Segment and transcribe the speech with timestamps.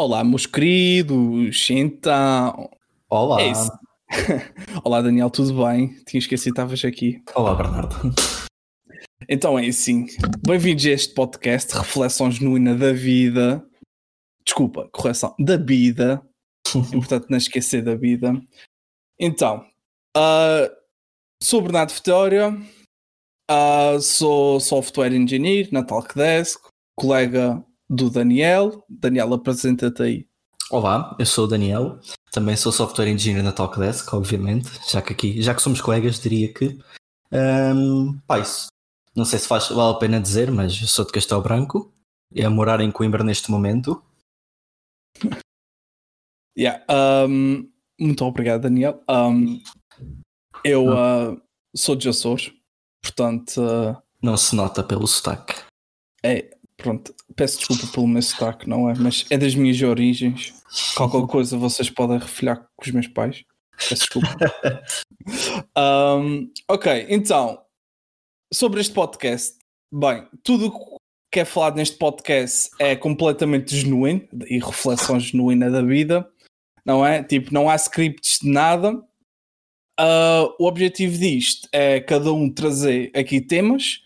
[0.00, 2.70] Olá, meus queridos, então.
[3.10, 3.42] Olá.
[3.42, 3.52] É.
[4.84, 5.88] Olá, Daniel, tudo bem?
[6.06, 7.20] Tinha esquecido, estavas aqui.
[7.34, 7.96] Olá, Bernardo.
[9.28, 10.06] Então é assim.
[10.46, 13.68] Bem-vindos a este podcast Reflexão Genuína da Vida.
[14.44, 16.22] Desculpa, correção, da vida.
[16.72, 18.40] É importante não esquecer da vida.
[19.18, 19.66] Então,
[20.16, 20.70] uh,
[21.42, 22.56] sou Bernardo Vitória,
[23.50, 28.84] uh, sou software engineer na Talkdesk, colega do Daniel.
[28.88, 30.28] Daniel, apresenta-te aí.
[30.70, 31.98] Olá, eu sou o Daniel,
[32.30, 36.52] também sou software engineer na Talkdesk, obviamente, já que aqui, já que somos colegas, diria
[36.52, 36.78] que.
[37.32, 38.66] Um, pá, isso,
[39.16, 41.90] não sei se faz, vale a pena dizer, mas eu sou de Castelo Branco
[42.34, 44.02] e a morar em Coimbra neste momento.
[46.56, 46.84] Yeah,
[47.28, 49.00] um, muito obrigado, Daniel.
[49.08, 49.62] Um,
[50.64, 51.40] eu uh,
[51.72, 52.52] sou de Açores,
[53.00, 53.58] portanto.
[53.58, 55.54] Uh, não se nota pelo sotaque.
[56.20, 58.94] É, pronto, peço desculpa pelo meu sotaque, não é?
[58.94, 60.54] Mas é das minhas origens.
[60.96, 63.44] Qualquer coisa vocês podem refilhar com os meus pais.
[63.76, 64.28] Peço desculpa.
[65.76, 67.60] um, ok, então,
[68.52, 69.58] sobre este podcast.
[69.92, 70.96] Bem, tudo o
[71.32, 76.30] que é falado neste podcast é completamente genuíno e reflexão genuína da vida,
[76.84, 77.22] não é?
[77.22, 78.92] Tipo, não há scripts de nada.
[80.00, 84.00] Uh, o objetivo disto é cada um trazer aqui temas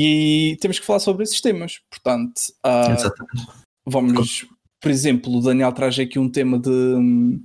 [0.00, 1.80] e temos que falar sobre esses temas.
[1.90, 3.28] Portanto, uh,
[3.84, 4.46] vamos,
[4.80, 7.42] por exemplo, o Daniel traz aqui um tema de hum,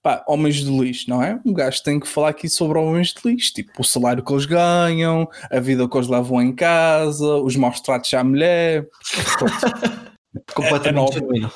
[0.00, 1.40] pá, homens de lixo, não é?
[1.44, 4.46] Um gajo tem que falar aqui sobre homens de lixo, tipo o salário que eles
[4.46, 8.88] ganham, a vida que eles levam em casa, os maus tratos à mulher.
[10.54, 11.52] completamente é, é genuíno.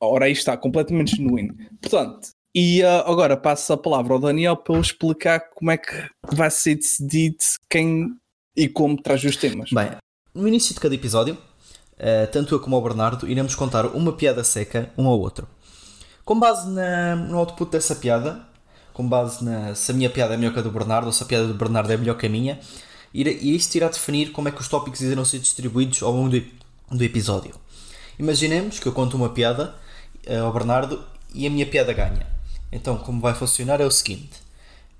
[0.00, 1.54] Ora, aí está, completamente genuíno.
[1.80, 5.92] Portanto, e uh, agora passo a palavra ao Daniel para eu explicar como é que
[6.34, 7.38] vai ser decidido
[7.70, 8.16] quem
[8.58, 9.70] e como traz os temas.
[9.70, 9.92] Bem,
[10.34, 14.42] no início de cada episódio, uh, tanto eu como o Bernardo iremos contar uma piada
[14.42, 15.46] seca um ao outro.
[16.24, 18.42] Com base na, no output dessa piada,
[18.92, 21.22] com base na se a minha piada é melhor que a do Bernardo ou se
[21.22, 22.58] a piada do Bernardo é melhor que a minha,
[23.14, 26.44] e isto irá definir como é que os tópicos irão ser distribuídos ao longo do,
[26.90, 27.54] do episódio.
[28.18, 29.76] Imaginemos que eu conto uma piada
[30.26, 31.00] uh, ao Bernardo
[31.32, 32.26] e a minha piada ganha.
[32.72, 34.42] Então, como vai funcionar é o seguinte: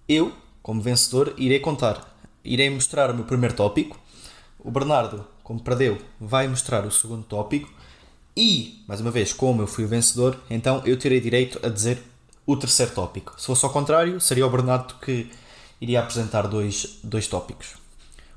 [0.09, 0.33] eu,
[0.63, 3.99] como vencedor, irei contar irei mostrar o meu primeiro tópico.
[4.59, 7.71] O Bernardo, como perdeu, vai mostrar o segundo tópico.
[8.37, 12.03] E, mais uma vez, como eu fui o vencedor, então eu terei direito a dizer
[12.47, 13.35] o terceiro tópico.
[13.37, 15.31] Se fosse ao contrário, seria o Bernardo que
[15.81, 17.75] iria apresentar dois, dois tópicos.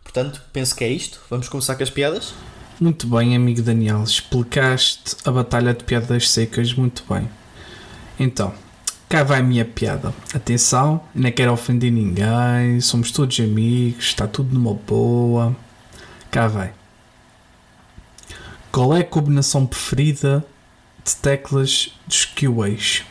[0.04, 1.22] Portanto, penso que é isto.
[1.30, 2.34] Vamos começar com as piadas?
[2.80, 4.04] Muito bem, amigo Daniel.
[4.04, 7.30] Explicaste a batalha de piadas secas muito bem.
[8.20, 8.54] Então,
[9.12, 10.14] Cá vai a minha piada.
[10.34, 15.54] Atenção, não quero ofender ninguém, somos todos amigos, está tudo numa boa.
[16.32, 16.74] Cá vai.
[18.72, 20.46] Qual é a combinação preferida
[21.04, 23.04] de teclas dos QAs?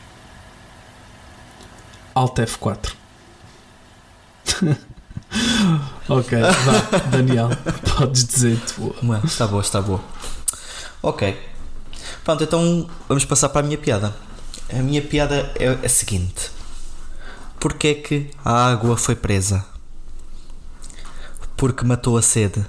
[2.14, 2.94] Alt F4.
[6.08, 7.50] ok, vá, Daniel,
[7.94, 8.94] podes dizer tu.
[9.22, 10.00] Está boa, está boa.
[11.02, 11.38] Ok.
[12.24, 14.16] Pronto, então vamos passar para a minha piada.
[14.72, 16.50] A minha piada é a seguinte:
[17.60, 19.64] Porquê é que a água foi presa?
[21.56, 22.64] Porque matou a sede.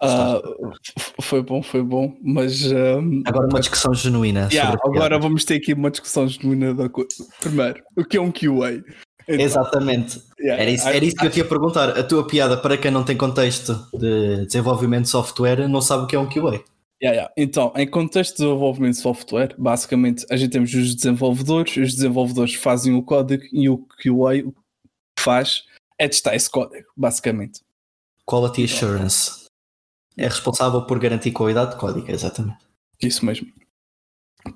[0.00, 0.72] Uh,
[1.20, 4.48] foi bom, foi bom, mas um, agora uma discussão genuína.
[4.52, 7.24] Yeah, agora vamos ter aqui uma discussão genuína da coisa.
[7.40, 8.82] Primeiro, o que é um QA?
[9.28, 10.20] Então, Exatamente.
[10.40, 11.90] Yeah, era isso, era isso que eu te ia perguntar.
[11.90, 16.06] A tua piada, para quem não tem contexto de desenvolvimento de software, não sabe o
[16.06, 16.60] que é um QA.
[17.02, 17.34] Yeah, yeah.
[17.36, 22.54] Então, em contexto de desenvolvimento de software, basicamente a gente temos os desenvolvedores, os desenvolvedores
[22.54, 24.52] fazem o código e o QA
[25.18, 25.64] faz
[25.98, 27.60] é testar esse código, basicamente.
[28.24, 29.46] Quality Assurance.
[30.16, 32.58] É responsável por garantir qualidade de código, exatamente.
[33.02, 33.46] Isso mesmo.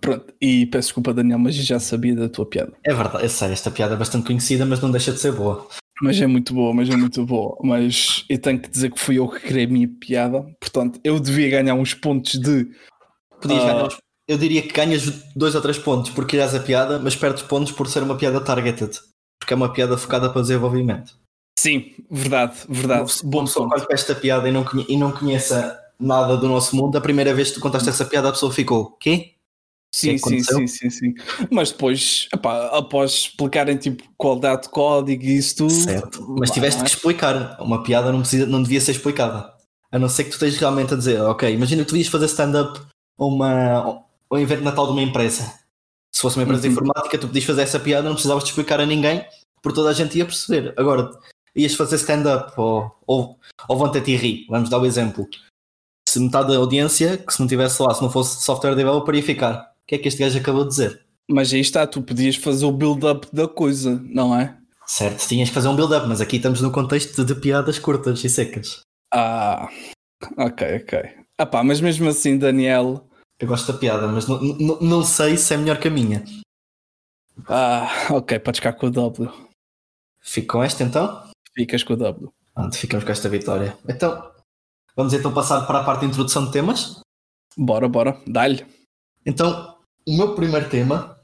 [0.01, 2.73] Pronto, e peço desculpa, Daniel, mas já sabia da tua piada.
[2.85, 5.67] É verdade, eu sei, esta piada é bastante conhecida, mas não deixa de ser boa.
[6.01, 7.57] Mas é muito boa, mas é muito boa.
[7.63, 10.43] Mas eu tenho que dizer que fui eu que criei a minha piada.
[10.61, 12.69] Portanto, eu devia ganhar uns pontos de.
[13.41, 13.67] Podias uh...
[13.67, 13.89] ganhar
[14.29, 17.73] Eu diria que ganhas dois ou três pontos por criares a piada, mas perdes pontos
[17.73, 18.99] por ser uma piada targeted.
[19.41, 21.17] Porque é uma piada focada para desenvolvimento.
[21.59, 23.13] Sim, verdade, verdade.
[23.25, 26.97] Bom, Bom só para esta piada e não, e não conheça nada do nosso mundo,
[26.97, 29.36] a primeira vez que tu contaste essa piada, a pessoa ficou: quê?
[29.97, 31.15] Sim, sim, sim, sim, sim.
[31.51, 35.73] Mas depois, epá, após explicarem tipo qualidade de código e isso tudo.
[35.73, 36.37] Certo.
[36.39, 37.57] Mas tiveste que explicar.
[37.59, 39.55] Uma piada não, precisa, não devia ser explicada.
[39.91, 42.27] A não ser que tu estejas realmente a dizer, ok, imagina que tu ias fazer
[42.27, 42.79] stand-up
[43.19, 45.51] uma ou evento natal de uma empresa.
[46.13, 46.75] Se fosse uma empresa uhum.
[46.75, 49.25] de informática, tu podias fazer essa piada, não precisavas de explicar a ninguém,
[49.63, 50.75] porque toda a gente ia perceber.
[50.77, 51.11] Agora,
[51.55, 54.45] ias fazer stand-up ou, ou, ou vão-te rir.
[54.51, 55.27] Vamos dar o exemplo.
[56.07, 59.23] Se metade da audiência, que se não tivesse lá, se não fosse software developer, ia
[59.23, 61.07] ficar que é que este gajo acabou de dizer.
[61.29, 64.57] Mas aí está, tu podias fazer o build-up da coisa, não é?
[64.87, 68.31] Certo, tinhas que fazer um build-up, mas aqui estamos no contexto de piadas curtas e
[68.31, 68.81] secas.
[69.13, 69.69] Ah,
[70.39, 71.27] ok, ok.
[71.39, 73.09] Ah pá, mas mesmo assim, Daniel.
[73.39, 76.25] Eu gosto da piada, mas não, não, não sei se é melhor que a minha.
[77.49, 79.31] Ah, ok, podes ficar com o W.
[80.21, 81.23] Fico com esta então?
[81.55, 82.33] Ficas com o W.
[82.55, 83.77] Pronto, ficamos com esta vitória.
[83.89, 84.33] Então,
[84.97, 87.01] vamos então passar para a parte de introdução de temas?
[87.57, 88.65] Bora, bora, dá-lhe.
[89.25, 89.76] Então,
[90.07, 91.19] o meu primeiro tema,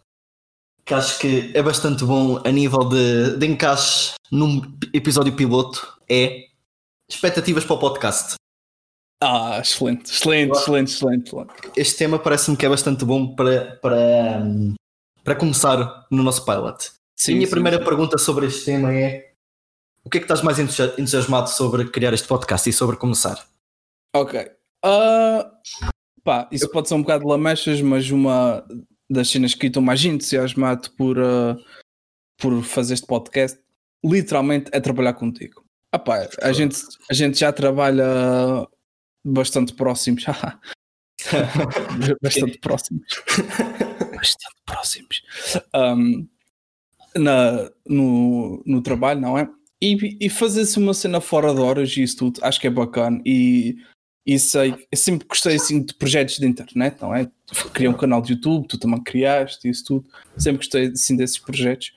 [0.84, 4.60] que acho que é bastante bom a nível de, de encaixe num
[4.92, 6.46] episódio piloto, é
[7.08, 8.34] expectativas para o podcast.
[9.22, 11.52] Ah, excelente, excelente, excelente, excelente, excelente.
[11.76, 14.42] Este tema parece-me que é bastante bom para, para,
[15.22, 16.90] para começar no nosso pilot.
[17.16, 17.84] Sim, a minha sim, primeira sim.
[17.84, 19.32] pergunta sobre este tema é
[20.04, 23.46] o que é que estás mais entusi- entusiasmado sobre criar este podcast e sobre começar?
[24.12, 24.50] Ok.
[24.84, 25.48] Ah,
[26.24, 28.64] pá, isso pode ser um bocado lamechas, mas uma
[29.08, 31.56] das cenas que estou mais entusiasmado por, ah,
[32.38, 33.58] por fazer este podcast,
[34.04, 35.64] literalmente, é trabalhar contigo.
[35.90, 36.76] Ah, pá, a, gente,
[37.10, 38.66] a gente já trabalha
[39.24, 40.24] bastante próximos.
[42.22, 43.04] bastante próximos.
[44.14, 45.22] bastante próximos.
[45.74, 46.26] Um,
[47.14, 49.48] na, no, no trabalho, não é?
[49.80, 53.20] E, e fazer-se uma cena fora de horas e isso tudo, acho que é bacana.
[53.26, 53.76] E,
[54.24, 57.28] e sei, eu sempre gostei assim de projetos de internet, não é?
[57.72, 60.08] Criei um canal de YouTube, tu também criaste isso tudo.
[60.38, 61.92] Sempre gostei assim desses projetos.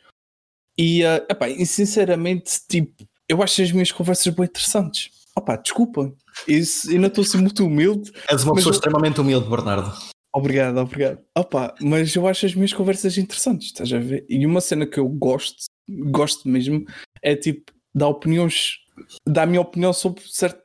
[0.77, 5.11] E, uh, epá, e sinceramente, tipo, eu acho as minhas conversas bem interessantes.
[5.37, 6.13] Opá, desculpa,
[6.47, 8.11] isso, ainda estou assim muito humilde.
[8.29, 9.93] És uma pessoa eu- extremamente humilde, Bernardo.
[10.33, 11.19] Obrigado, obrigado.
[11.37, 14.25] Opa, mas eu acho as minhas conversas interessantes, estás a ver?
[14.27, 15.63] E uma cena que eu gosto,
[16.09, 16.85] gosto mesmo,
[17.21, 18.79] é tipo dar opiniões,
[19.25, 20.61] dar a minha opinião sobre certo,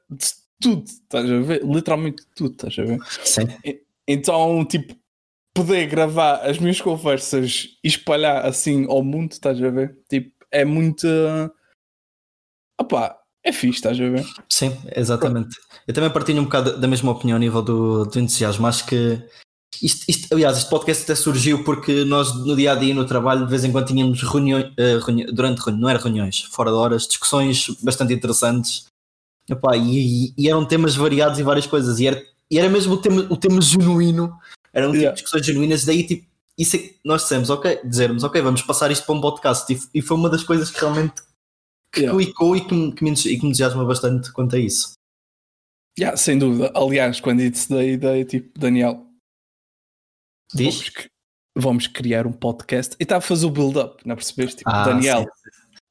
[0.60, 1.64] tudo, estás a ver?
[1.64, 2.98] Literalmente tudo, estás a ver?
[3.24, 3.42] Sim.
[4.06, 4.94] Então, tipo,
[5.54, 9.98] poder gravar as minhas conversas e espalhar assim ao mundo, estás a ver?
[10.08, 11.06] Tipo, é muito.
[12.80, 14.24] Opá, é fixe, estás a ver?
[14.48, 15.56] Sim, exatamente.
[15.86, 18.66] Eu também partilho um bocado da mesma opinião a nível do, do entusiasmo.
[18.66, 19.22] Acho que
[19.82, 23.44] isto, isto- aliás, este podcast até surgiu porque nós no dia a dia no trabalho
[23.44, 26.76] de vez em quando tínhamos reuniões, eh, reuni- durante reuni- não era reuniões, fora de
[26.76, 28.86] horas, discussões bastante interessantes
[29.50, 32.98] Epá, e, e eram temas variados e várias coisas, e era, e era mesmo o
[33.02, 34.38] tema, o tema genuíno,
[34.72, 35.14] eram tipo Yeah.
[35.14, 36.26] discussões genuínas, daí tipo,
[36.56, 40.00] isso é nós dissemos, ok, dizermos, ok, vamos passar isto para um podcast, e, e
[40.02, 41.20] foi uma das coisas que realmente
[41.92, 42.16] que Yeah.
[42.16, 44.92] clicou e que, me- que me e que me entusiasma bastante quanto a isso.
[45.98, 46.70] Yeah, sem dúvida.
[46.76, 49.04] Aliás, quando disse da ideia, tipo, Daniel,
[50.54, 50.76] Diz?
[50.76, 51.08] Vamos,
[51.56, 52.94] vamos criar um podcast.
[52.98, 54.58] E estava a fazer o build-up, não percebeste?
[54.58, 55.39] Tipo, Ah, Daniel, sim.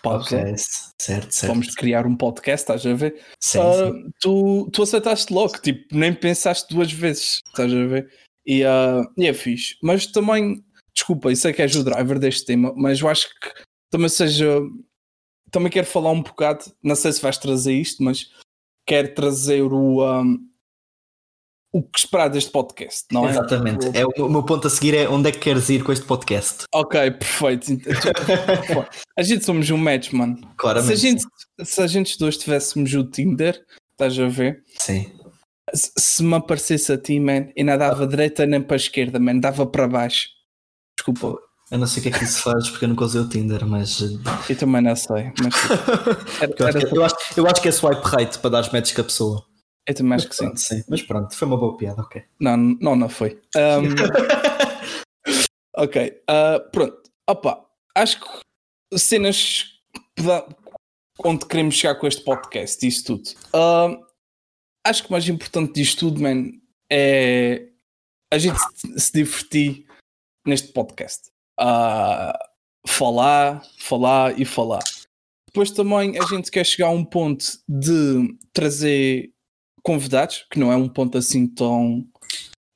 [0.06, 1.48] Ok, certo, certo.
[1.48, 3.19] Vamos criar um podcast, estás a ver?
[3.40, 4.10] Sim, Ah, sim.
[4.22, 8.10] tu, tu aceitaste logo, tipo, nem pensaste duas vezes, estás a ver?
[8.46, 9.75] E, ah, e é fixe.
[9.84, 10.63] Mas também,
[10.94, 13.51] desculpa, isso é que és o driver deste tema, mas eu acho que
[13.92, 14.60] também seja.
[15.51, 18.30] Também quero falar um bocado, não sei se vais trazer isto, mas
[18.86, 20.02] quero trazer o.
[20.04, 20.24] ah,
[21.71, 23.31] o que esperar deste podcast, não é?
[23.31, 23.88] Exatamente.
[23.95, 26.63] É, o, meu ponto a seguir é onde é que queres ir com este podcast.
[26.74, 27.68] Ok, perfeito.
[29.18, 30.38] A gente somos um match, mano.
[30.38, 30.95] Se a, Claramente.
[30.98, 31.24] gente,
[31.63, 33.60] se a gente dois tivéssemos o Tinder,
[33.92, 34.63] estás a ver?
[34.80, 35.12] Sim.
[35.74, 39.19] Se, se me aparecesse a ti, man, e não dava direita nem para a esquerda,
[39.19, 40.27] man, dava para baixo.
[40.97, 41.38] Desculpa,
[41.71, 43.64] Eu não sei o que é que isso faz porque eu nunca usei o Tinder,
[43.68, 44.02] mas.
[44.02, 44.07] eh,
[44.49, 45.31] eu também não sei.
[45.44, 45.54] Mas
[46.57, 48.94] Eu acho, que, eu, acho, eu acho que é swipe right para dar os matches
[48.95, 49.49] com a pessoa.
[49.90, 50.46] Eu também acho que sim.
[50.46, 50.84] Pronto, sim.
[50.88, 52.24] Mas pronto, foi uma boa piada, ok.
[52.40, 53.42] Não, não, não foi.
[53.56, 53.90] Um,
[55.76, 57.10] ok, ah, pronto.
[57.28, 57.66] Opa,
[57.96, 59.66] acho que cenas
[61.24, 63.30] onde queremos chegar com este podcast, isso tudo.
[63.54, 63.98] Ah,
[64.86, 66.52] acho que o mais importante disto tudo, man,
[66.92, 67.68] é
[68.31, 68.60] a gente
[68.98, 69.86] se- divertir
[70.46, 71.30] neste podcast.
[71.60, 72.38] Ah,
[72.88, 74.84] falar, falar e falar.
[75.48, 79.31] Depois também a gente quer chegar a um ponto de trazer
[79.83, 82.06] convidados, que não é um ponto assim tão,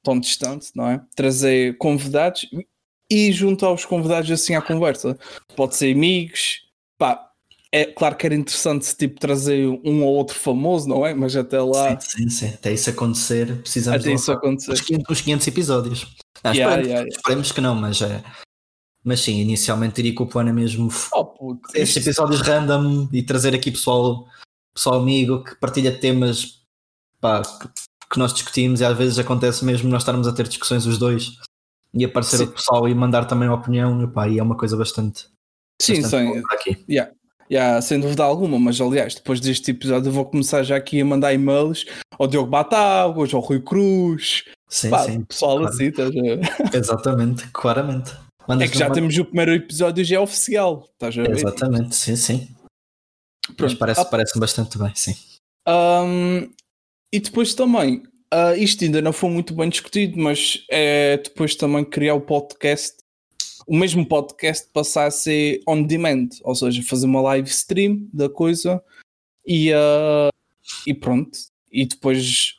[0.03, 1.01] tão distante, não é?
[1.15, 2.47] Trazer convidados
[3.09, 5.17] e juntar os convidados assim à conversa.
[5.55, 6.61] Pode ser amigos,
[6.97, 7.29] pá.
[7.71, 11.13] É claro que era interessante tipo trazer um ou outro famoso, não é?
[11.15, 12.47] Mas até lá, Sim, sim, sim.
[12.53, 14.71] Até isso acontecer, precisamos até de isso acontecer.
[14.73, 16.15] uns 500, uns 500 episódios.
[16.43, 17.09] Não, Yeah, esperemos, yeah, yeah.
[17.17, 18.23] esperemos que não, mas, é,
[19.03, 23.23] mas sim, inicialmente diria que o plano é mesmo Oh, puto, estes episódios random e
[23.23, 24.27] trazer aqui pessoal,
[24.75, 26.62] pessoal amigo que partilha temas
[27.23, 27.67] pá, que,
[28.11, 31.37] que nós discutimos e às vezes acontece mesmo nós estarmos a ter discussões os dois
[31.93, 32.43] e aparecer Sim.
[32.43, 35.27] outro pessoal e mandar também a opinião e, pá, e é uma coisa bastante,
[35.81, 36.85] Sim, bastante para aqui.
[36.89, 37.11] Yeah,
[37.51, 41.05] Yeah, sem dúvida alguma, mas aliás, depois deste episódio eu vou começar já aqui a
[41.05, 41.85] mandar e-mails
[42.17, 45.23] ao Diogo Batáguas, ao Rui Cruz, Sim, pá, sim.
[45.23, 45.73] pessoal claro.
[45.73, 46.73] assim, estás a?
[46.75, 48.11] Exatamente, claramente.
[48.11, 51.31] É Mandas que já numa- temos o primeiro episódio já é oficial, estás a ver?
[51.31, 52.47] Exatamente, sim, sim.
[53.49, 53.77] Mas Pronto.
[53.77, 55.15] parece, Ah, parece bastante bem, sim.
[55.67, 56.49] Um,
[57.13, 61.85] e depois também, ah, isto ainda não foi muito bem discutido, mas é depois também
[61.85, 62.93] criar o podcast,
[63.67, 68.27] o mesmo podcast passar a ser on demand, ou seja, fazer uma live stream da
[68.27, 68.81] coisa
[69.47, 70.29] e, ah,
[70.87, 71.37] e pronto.
[71.71, 72.55] E depois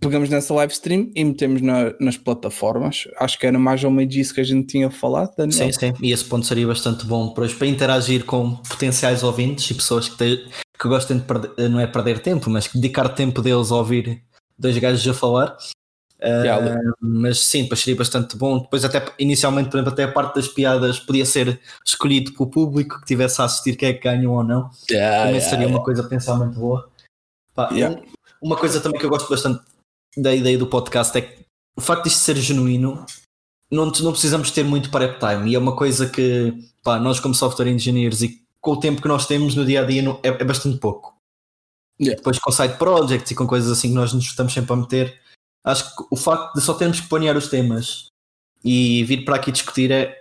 [0.00, 3.06] pegamos nessa live stream e metemos na- nas plataformas.
[3.18, 5.52] Acho que era mais ou menos isso que a gente tinha falado, Daniel.
[5.52, 5.92] Sim, sim.
[6.02, 10.16] E esse ponto seria bastante bom para, para interagir com potenciais ouvintes e pessoas que,
[10.16, 14.22] te- que gostem de perder, não é perder tempo, mas dedicar tempo deles a ouvir
[14.58, 15.56] dois gajos a falar.
[16.18, 16.80] Ah, Yeah.
[16.98, 18.58] mas sim, depois seria bastante bom.
[18.60, 22.98] Depois, até inicialmente, por exemplo, até a parte das piadas podia ser escolhido pelo público
[23.00, 24.70] que tivesse a assistir quem é que ganham ou não.
[24.90, 26.88] Yeah, Também yeah, seria uma coisa a pensar muito boa.
[27.54, 28.02] Pá, um-
[28.40, 29.62] Uma coisa também que eu gosto bastante
[30.16, 31.44] da ideia do podcast é que
[31.76, 33.04] o facto de isto ser genuíno,
[33.70, 35.50] não, não precisamos ter muito prep time.
[35.50, 39.06] E é uma coisa que pá, nós, como software engineers, e com o tempo que
[39.06, 41.16] nós temos no dia a dia, é, é bastante pouco.
[42.00, 42.16] Yeah.
[42.16, 45.20] Depois com side projects e com coisas assim que nós nos estamos sempre a meter,
[45.64, 48.08] acho que o facto de só termos que planear os temas
[48.64, 50.18] e vir para aqui discutir é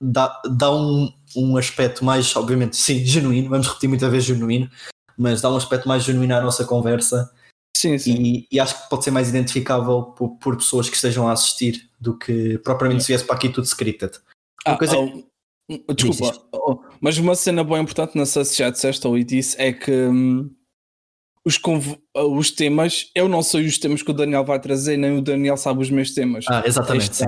[0.00, 4.70] dá, dá um, um aspecto mais, obviamente, sim, genuíno, vamos repetir muita vez genuíno,
[5.18, 7.28] mas dá um aspecto mais genuíno à nossa conversa
[7.76, 8.14] Sim, sim.
[8.14, 11.90] e, e acho que pode ser mais identificável por, por pessoas que estejam a assistir
[11.98, 14.12] do que propriamente se viesse para aqui tudo scripted.
[14.64, 15.29] Ah, Uma coisa oh, um,
[15.94, 19.72] desculpa, oh, mas uma cena bem importante, não sei se já disseste ou disse, é
[19.72, 20.50] que hum,
[21.44, 25.16] os, uh, os temas, eu não sei os temas que o Daniel vai trazer, nem
[25.16, 26.44] o Daniel sabe os meus temas.
[26.48, 27.04] Ah, exatamente.
[27.04, 27.26] Isto- sim.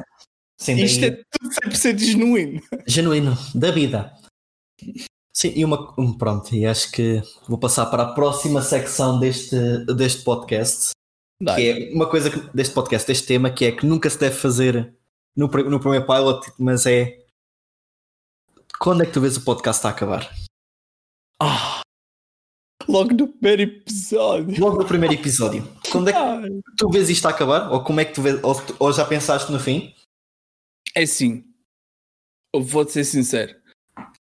[0.61, 2.63] Sim, Isto é tudo 100% genuíno.
[2.87, 4.13] genuíno, da vida.
[5.35, 5.93] Sim, e uma.
[5.99, 9.57] um, Pronto, e acho que vou passar para a próxima secção deste,
[9.97, 10.91] deste podcast,
[11.57, 14.37] que é uma coisa que, deste podcast, deste tema, que é que nunca se deve
[14.37, 14.95] fazer
[15.37, 17.22] no, no primeiro pilot, mas é.
[18.83, 20.29] Quando é que tu vês o podcast a acabar?
[21.41, 21.83] Ah,
[22.89, 24.61] logo no primeiro episódio.
[24.61, 25.63] Logo no primeiro episódio.
[25.93, 27.71] Quando é que tu vês isto a acabar?
[27.71, 28.43] Ou como é que tu vês?
[28.43, 29.95] Ou, ou já pensaste no fim?
[30.97, 31.45] É assim,
[32.53, 33.55] eu vou-te ser sincero.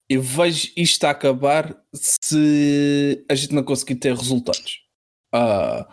[0.08, 4.82] Eu vejo isto a acabar se a gente não conseguir ter resultados.
[5.30, 5.86] Ah,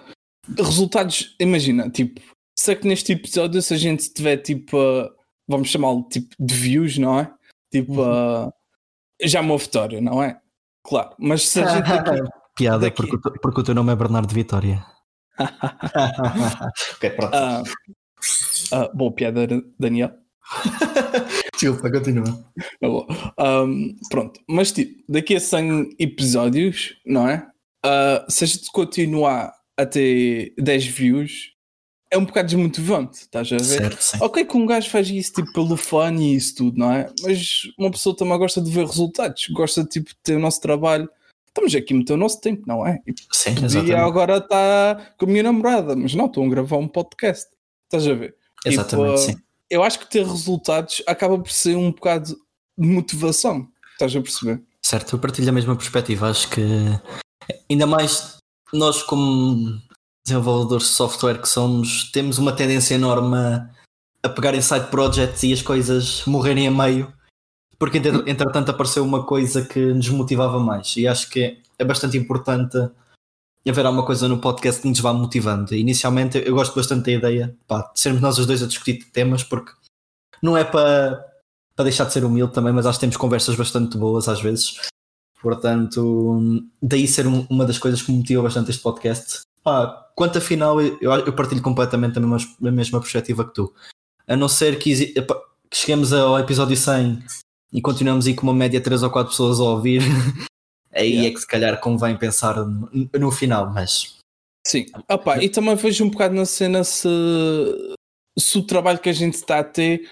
[0.57, 2.21] resultados, imagina, tipo,
[2.57, 5.13] sei que neste episódio, se a gente tiver tipo, ah,
[5.45, 7.35] vamos chamá-lo tipo de views, não é?
[7.75, 8.49] Tipo, ah,
[9.23, 10.39] já é uma vitória, não é?
[10.83, 12.21] Claro, mas se a gente aqui.
[12.55, 12.95] Piada, Daqui.
[12.95, 14.81] porque, o teu- porque o teu nome é Bernardo Vitória.
[16.95, 17.33] ok, pronto.
[17.35, 17.63] Ah,
[18.71, 19.45] ah, boa piada,
[19.79, 20.11] Daniel.
[21.53, 22.25] Desculpa, continua.
[22.79, 23.05] Tá bom.
[23.39, 27.45] Um, pronto, mas tipo, daqui a 100 episódios, não é?
[27.85, 31.51] Uh, se a gente continuar a ter 10 views,
[32.11, 33.63] é um bocado desmotivante, estás a ver?
[33.63, 34.17] Certo, sim.
[34.21, 37.09] Ok, que um gajo faz isso tipo pelo fã e isso tudo, não é?
[37.21, 41.09] Mas uma pessoa também gosta de ver resultados, gosta tipo, de ter o nosso trabalho.
[41.47, 42.99] Estamos aqui a meter o nosso tempo, não é?
[43.07, 43.93] E Sim, exatamente.
[43.93, 47.47] agora estar com a minha namorada, mas não, estou a gravar um podcast.
[47.85, 48.35] Estás a ver?
[48.65, 49.43] Exatamente, Tipo, sim.
[49.69, 52.35] eu acho que ter resultados acaba por ser um bocado
[52.77, 53.67] de motivação.
[53.93, 54.61] Estás a perceber?
[54.81, 56.29] Certo, eu partilho a mesma perspectiva.
[56.29, 56.61] Acho que
[57.69, 58.37] ainda mais
[58.73, 59.81] nós, como
[60.25, 63.37] desenvolvedores de software que somos, temos uma tendência enorme
[64.23, 67.13] a, pegar em side projects e as coisas morrerem a meio,
[67.77, 70.97] porque entre- entretanto apareceu uma coisa que nos motivava mais.
[70.97, 72.77] E acho que é bastante importante
[73.67, 75.73] haver alguma coisa no podcast que nos vá motivando.
[75.75, 79.43] Inicialmente eu gosto bastante da ideia pá, de sermos nós os dois a discutir temas,
[79.43, 79.71] porque
[80.41, 81.23] não é para,
[81.75, 84.79] para deixar de ser humilde também, mas acho que temos conversas bastante boas às vezes.
[85.41, 89.41] Portanto, daí ser um- uma das coisas que me motiva bastante este podcast.
[89.65, 93.73] Pá, quanto afinal, eu, eu partilho completamente a mesma, a mesma perspectiva que tu.
[94.27, 95.25] A não ser que, que
[95.73, 97.23] cheguemos ao episódio 100
[97.73, 100.01] e continuamos aí com uma média de 3 ou 4 pessoas a ouvir,
[100.93, 101.27] aí Yeah.
[101.27, 104.15] é que se calhar convém pensar no, no final, mas
[104.67, 104.85] Sim.
[105.09, 107.07] Opa, e também vejo um bocado na cena se,
[108.37, 110.09] se o trabalho que a gente está a ter,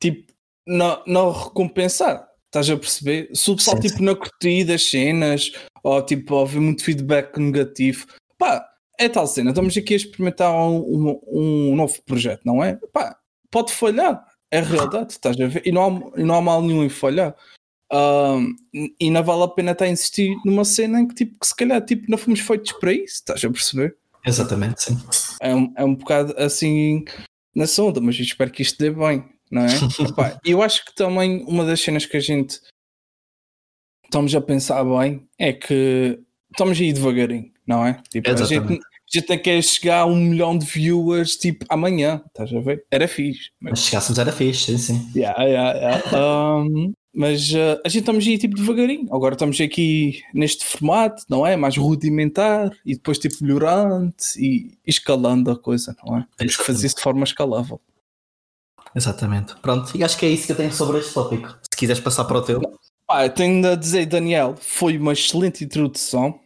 [0.00, 0.32] tipo,
[0.66, 2.28] não, não recompensar.
[2.46, 3.30] Estás a perceber?
[3.34, 5.52] Se o pessoal, Sim, tipo, não curtir das cenas,
[5.82, 8.06] ou tipo, ouvir muito feedback negativo,
[8.38, 8.69] pá,
[9.00, 9.50] é tal cena.
[9.50, 11.20] Estamos aqui a experimentar um, um,
[11.72, 12.78] um novo projeto, não é?
[12.92, 13.16] Pá,
[13.50, 14.22] pode falhar.
[14.50, 15.62] É realidade, estás a ver?
[15.64, 17.34] E não há, e não há mal nenhum em falhar.
[17.90, 18.54] Ahm,
[19.00, 21.56] e não vale a pena estar a insistir numa cena em que, tipo, que se
[21.56, 23.96] calhar tipo, não fomos feitos para isso, estás a perceber?
[24.24, 24.98] exatamente, sim.
[25.40, 27.04] É um, é um bocado assim
[27.56, 29.68] nessa onda, mas espero que isto dê bem, não é?
[30.08, 32.60] Epá, eu acho que também uma das cenas que a gente
[34.04, 37.94] estamos a pensar bem é que estamos a ir devagarinho, não é?
[38.10, 38.72] Tipo, Exatamente.
[38.72, 38.89] a gente
[39.28, 42.84] não quer chegar a um milhão de viewers tipo amanhã, estás a ver?
[42.90, 43.50] Era fixe.
[43.60, 45.10] Mas Mas, se chegássemos era fixe, sim, sim.
[45.14, 46.02] yeah, yeah, yeah.
[46.16, 49.12] Um, mas uh, a gente estamos a ir tipo devagarinho.
[49.12, 51.56] Agora estamos aqui neste formato, não é?
[51.56, 56.26] Mais rudimentar e depois tipo melhorando e, escalando a coisa, não é?
[56.36, 57.80] Temos que fazer isso de forma escalável.
[58.94, 59.54] Exatamente.
[59.56, 61.48] Pronto, e acho que é isso que eu tenho sobre este tópico.
[61.62, 62.60] Se quiseres passar para o teu.
[62.60, 66.38] Eu tenho de dizer, Daniel, foi uma excelente introdução.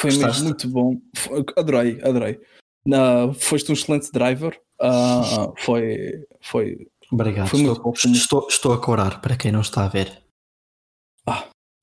[0.00, 0.42] Foi Gostaste?
[0.42, 1.00] mesmo muito bom.
[1.16, 2.40] Foi- Adorei, adorei.
[2.86, 4.58] Na, foste um excelente driver.
[4.80, 6.86] Ah, foi, foi.
[7.10, 7.48] Obrigado.
[7.48, 10.22] Foi estou, muito- estou, estou a corar, para quem não está a ver.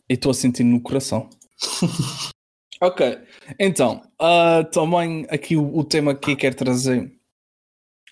[0.07, 1.29] E estou a sentir no coração.
[2.81, 3.19] ok,
[3.59, 7.11] então, ah, também aqui o, o tema que quero trazer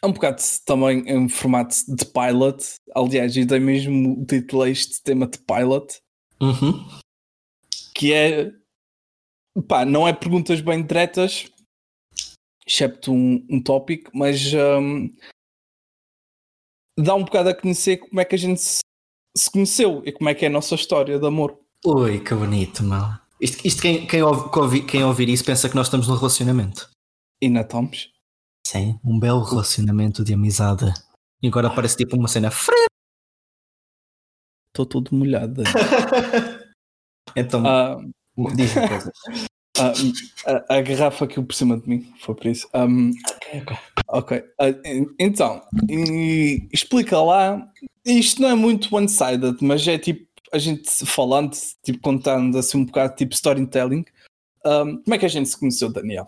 [0.01, 2.57] é um bocado também em formato de pilot.
[2.95, 6.01] Aliás, eu dei mesmo o título a este tema de pilot.
[6.41, 6.86] Uhum.
[7.95, 8.51] que é
[9.67, 11.45] pá, não é perguntas bem diretas,
[12.65, 15.13] excepto um, um tópico, mas hum,
[16.98, 18.79] dá um bocado a conhecer como é que a gente se,
[19.36, 21.60] se conheceu e como é que é a nossa história de amor.
[21.86, 23.01] Ui, que bonito, meu.
[23.41, 26.89] Isto, isto quem, quem, ouve- quem ouvir, isso pensa que nós estamos num relacionamento.
[27.41, 28.10] E na estamos.
[28.65, 30.86] Sim, um belo relacionamento de amizade.
[31.41, 32.50] E agora parece tipo uma cena
[34.69, 35.62] Estou todo molhado.
[37.36, 37.98] Então, Ah,
[38.56, 39.12] diz-me coisas.
[39.78, 39.94] ah,
[40.70, 42.68] a, a garrafa aqui por cima de mim, foi por isso.
[42.74, 43.63] Um, Ok,
[44.08, 44.44] ok.
[44.60, 47.68] Ah, en- então, e explica lá.
[48.06, 52.86] Isto não é muito one-sided, mas é tipo a gente falando, tipo contando assim um
[52.86, 54.06] bocado, tipo storytelling.
[54.66, 56.28] Um, como é que a gente se conheceu, Daniel?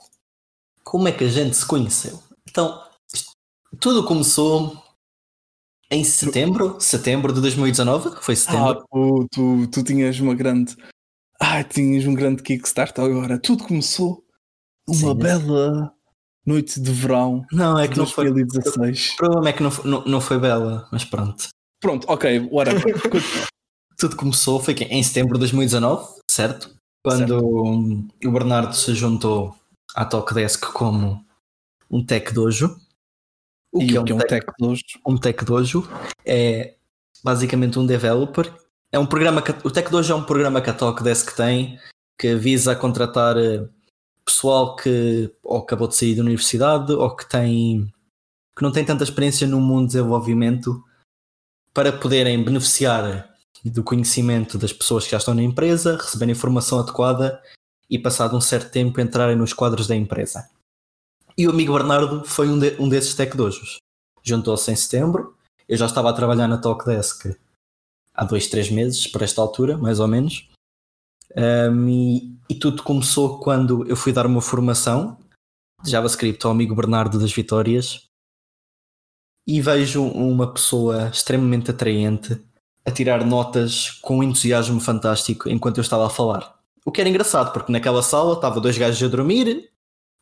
[0.84, 2.20] Como é que a gente se conheceu?
[2.50, 2.82] Então,
[3.14, 3.32] isto-
[3.80, 4.82] tudo começou
[5.92, 8.70] em setembro, setembro de 2019, foi setembro.
[8.82, 10.76] Ah, pô, tu, tu tinhas uma grande.
[11.40, 13.38] Ah, tinhas um grande kickstart agora.
[13.40, 14.24] Tudo começou
[14.88, 15.16] uma Sim.
[15.16, 15.94] bela
[16.46, 18.32] noite de verão não, é que não foi.
[18.32, 19.14] 2016.
[19.14, 21.50] O problema é que não, foi- não, não foi bela, mas pronto.
[21.82, 22.84] Pronto, ok, whatever.
[23.98, 26.76] Tudo começou, foi em setembro de 2019, certo?
[27.04, 29.56] Quando hum, o Bernardo se juntou
[29.96, 31.24] à Talkdesk como
[31.90, 32.76] um tech dojo.
[33.72, 34.84] O que é um que é um tech, tech dojo?
[35.06, 35.90] um tech dojo?
[36.26, 36.76] É
[37.24, 38.54] basicamente um developer.
[38.96, 41.78] É um programa o Tech Dojo é um programa que a Talkdesk tem
[42.18, 43.68] que visa contratar eh,
[44.24, 47.94] pessoal que ou acabou de sair da universidade ou que tem
[48.58, 50.82] que não tem tanta experiência no mundo de desenvolvimento
[51.74, 57.44] para poderem beneficiar do conhecimento das pessoas que já estão na empresa, receberem informação adequada
[57.90, 60.50] e passado um certo tempo entrarem nos quadros da empresa.
[61.38, 63.76] E o amigo Bernardo foi um, de- um desses tech dojos.
[64.24, 65.36] Juntou-se em setembro,
[65.68, 67.36] eu já estava a trabalhar na Talkdesk
[68.16, 70.50] há dois, três meses, por esta altura, mais ou menos.
[71.36, 75.18] Um, e, e tudo começou quando eu fui dar uma formação
[75.84, 78.08] de JavaScript ao amigo Bernardo das Vitórias
[79.48, 82.42] e vejo uma pessoa extremamente atraente
[82.86, 86.56] a tirar notas com um entusiasmo fantástico enquanto eu estava a falar.
[86.86, 89.70] O que era engraçado, porque naquela sala estava dois gajos a dormir,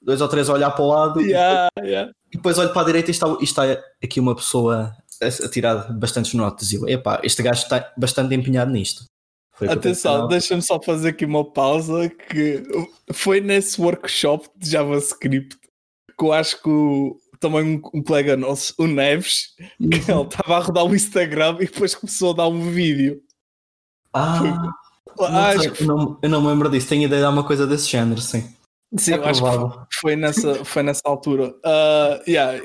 [0.01, 2.11] dois ou três a olhar para o lado, Yeah, yeah.
[2.31, 3.63] e depois olho para a direita e está, e está
[4.01, 4.95] aqui uma pessoa
[5.27, 6.71] a, tirar bastantes notas.
[6.71, 9.05] E eu, epá, este gajo está bastante empenhado nisto.
[9.55, 12.63] Foi Atenção, deixa-me só fazer aqui uma pausa que
[13.13, 15.57] foi nesse workshop de JavaScript
[16.17, 20.57] que eu acho que o- também um, um colega nosso, o Neves, que ele estava
[20.57, 23.21] a rodar o Instagram e depois começou a dar um vídeo.
[24.13, 24.71] Ah,
[25.19, 26.87] Ah, não acho sei, eu, não, eu não me lembro disso.
[26.89, 28.47] Tenho ideia de alguma coisa desse género, sim.
[28.97, 29.41] Sim, é eu acho
[29.89, 31.53] que foi nessa, foi nessa altura.
[31.65, 32.59] Ah, yeah,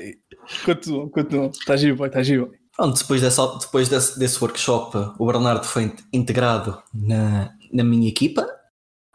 [0.65, 1.47] continua, continua.
[1.47, 2.51] Está giro, boy, está giro.
[2.75, 8.07] Pronto, depois, dessa, depois desse, desse workshop, o Bernardo foi in- integrado na, na minha
[8.07, 8.47] equipa.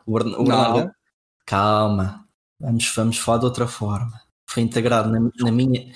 [0.06, 0.44] O, Bern- o.
[0.44, 0.90] Bernardo,
[1.46, 2.26] calma,
[2.60, 4.20] vamos, vamos falar de outra forma.
[4.48, 5.90] Foi integrado na, na minha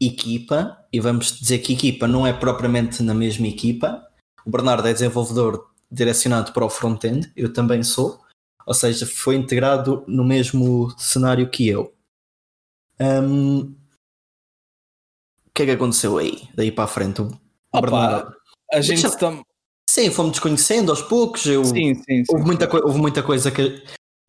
[0.00, 4.02] equipa, e vamos dizer que equipa não é propriamente na mesma equipa.
[4.46, 8.20] O Bernardo é desenvolvedor direcionado para o front-end, eu também sou,
[8.70, 11.92] ou seja, foi integrado no mesmo cenário que eu.
[13.00, 13.74] Hum,
[15.44, 16.48] o que é que aconteceu aí?
[16.54, 18.32] Daí para a frente, Opa, Bernardo.
[18.72, 19.42] A gente Deixa- está.
[19.90, 21.44] Sim, fomos desconhecendo aos poucos.
[21.46, 22.24] Eu, Sim, sim, sim.
[22.30, 23.82] houve, muita coi- houve muita coisa que,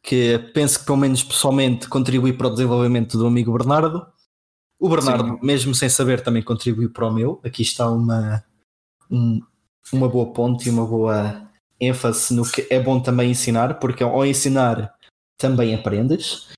[0.03, 4.03] que penso que, pelo menos pessoalmente, contribui para o desenvolvimento do amigo Bernardo.
[4.79, 7.39] O Bernardo, mesmo sem saber, também contribuiu para o meu.
[7.43, 8.43] Aqui está uma,
[9.11, 9.39] um-
[9.93, 11.47] uma boa ponte e uma boa
[11.81, 14.93] ênfase no que é bom também ensinar, porque ao ensinar
[15.37, 16.49] também aprendes.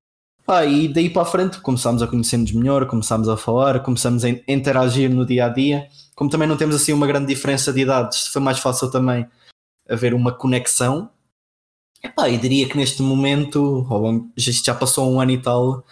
[0.46, 4.30] Ah, e daí para a frente começámos a conhecer-nos melhor, começámos a falar, começámos a
[4.30, 5.88] in- interagir no dia a dia.
[6.16, 9.26] Como também não temos assim uma grande diferença de idades, foi mais fácil também
[9.90, 11.10] haver uma conexão.
[12.04, 13.88] Epá, e diria que neste momento,
[14.38, 15.86] já passou um ano e tal,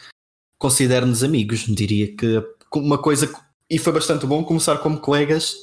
[0.60, 1.62] considero-nos amigos.
[1.62, 2.44] Diria que
[2.76, 3.34] uma coisa,
[3.70, 5.56] e foi bastante bom começar como colegas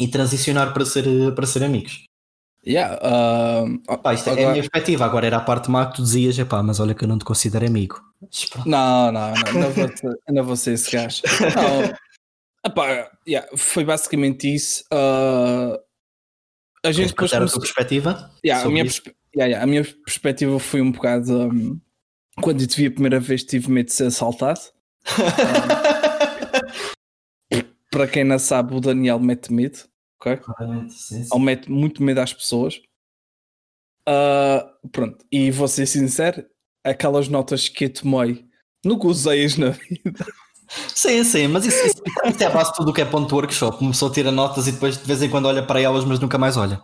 [0.00, 2.04] e transicionar para ser, para ser amigos.
[2.66, 4.42] Yeah, uh, Pá, isto agora...
[4.42, 5.04] é a minha perspectiva.
[5.04, 7.24] Agora era a parte má que tu dizias, epá, mas olha que eu não te
[7.24, 8.02] considero amigo.
[8.66, 9.88] Não, não, não, não vou,
[10.28, 11.22] não vou ser esse gajo.
[11.54, 11.94] Não,
[12.66, 14.84] epá, yeah, foi basicamente isso.
[14.92, 15.78] Uh,
[16.84, 17.46] a gente depois começou...
[17.46, 18.32] a tua perspectiva?
[18.44, 19.14] Yeah, a, minha perspe...
[19.36, 21.42] yeah, yeah, a minha perspectiva foi um bocado.
[21.42, 21.80] Um,
[22.42, 24.60] quando eu te vi a primeira vez, tive medo de ser assaltado.
[27.52, 29.78] um, para quem não sabe, o Daniel mete medo
[30.20, 30.36] ok?
[30.38, 31.28] Claramente, sim, sim.
[31.32, 32.80] Aumenta muito medo às pessoas.
[34.08, 36.46] Uh, pronto, e vou ser sincero,
[36.84, 38.46] aquelas notas que eu tomei,
[38.84, 40.26] nunca usei-as na vida.
[40.92, 43.32] Sim, sim, mas isso, isso, isso é a base de tudo o que é ponto
[43.36, 43.78] workshop.
[43.78, 46.38] Começou a tirar notas e depois de vez em quando olha para elas, mas nunca
[46.38, 46.82] mais olha.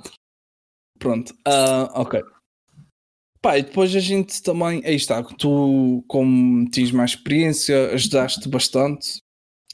[1.01, 2.23] Pronto, uh, ok.
[3.41, 9.21] Pá, e depois a gente também, aí está, tu, como tens mais experiência, ajudaste bastante,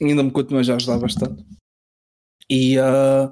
[0.01, 1.45] ainda me continuas a ajudar bastante.
[2.49, 3.31] E uh,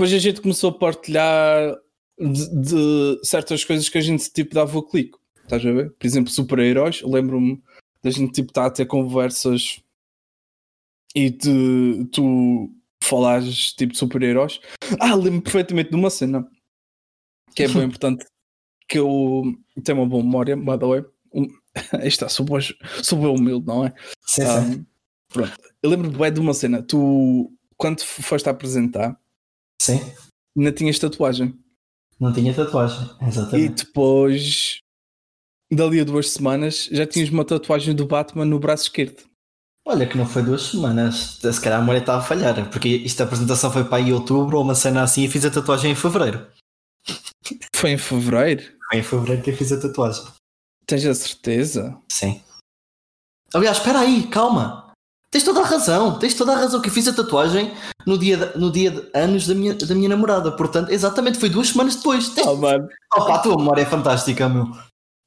[0.00, 1.76] depois a gente começou a partilhar
[2.18, 5.18] de, de, certas coisas que a gente tipo dava o clique.
[5.42, 5.92] Estás a ver?
[5.92, 7.02] Por exemplo, super-heróis.
[7.02, 7.62] Lembro-me
[8.02, 9.82] da gente tipo estar a ter conversas
[11.14, 14.58] e de tu falares tipo de super-heróis.
[14.98, 16.50] Ah, lembro-me perfeitamente de uma cena
[17.54, 18.24] que é bem importante.
[18.88, 19.42] Que eu
[19.84, 21.04] tenho uma boa memória, by the way.
[21.34, 21.46] Um,
[22.02, 22.46] está, sou,
[23.02, 23.92] sou bem humilde, não é?
[24.24, 24.86] Sim, um, sim.
[25.28, 25.52] Pronto.
[25.82, 26.82] Eu lembro-me bem de uma cena.
[26.82, 29.20] Tu, quando foste a apresentar,
[29.80, 29.98] Sim.
[30.54, 31.58] Não tinhas tatuagem.
[32.20, 33.64] Não tinha tatuagem, exatamente.
[33.64, 34.80] E depois,
[35.72, 39.22] dali a duas semanas, já tinhas uma tatuagem do Batman no braço esquerdo.
[39.86, 41.38] Olha, que não foi duas semanas.
[41.40, 44.62] Se calhar a memória estava a falhar, porque esta apresentação foi para em outubro ou
[44.62, 46.46] uma cena assim e fiz a tatuagem em fevereiro.
[47.74, 48.62] Foi em fevereiro?
[48.90, 50.26] Foi em fevereiro que eu fiz a tatuagem.
[50.84, 51.98] Tens a certeza?
[52.12, 52.42] Sim.
[53.54, 54.89] Aliás, espera aí, calma.
[55.30, 57.72] Tens toda a razão, tens toda a razão que eu fiz a tatuagem
[58.04, 60.50] no dia de, no dia de anos da minha, da minha namorada.
[60.50, 62.32] Portanto, exatamente, foi duas semanas depois.
[62.44, 62.88] Oh, mano.
[63.14, 64.66] Opa, a tua memória é fantástica, meu.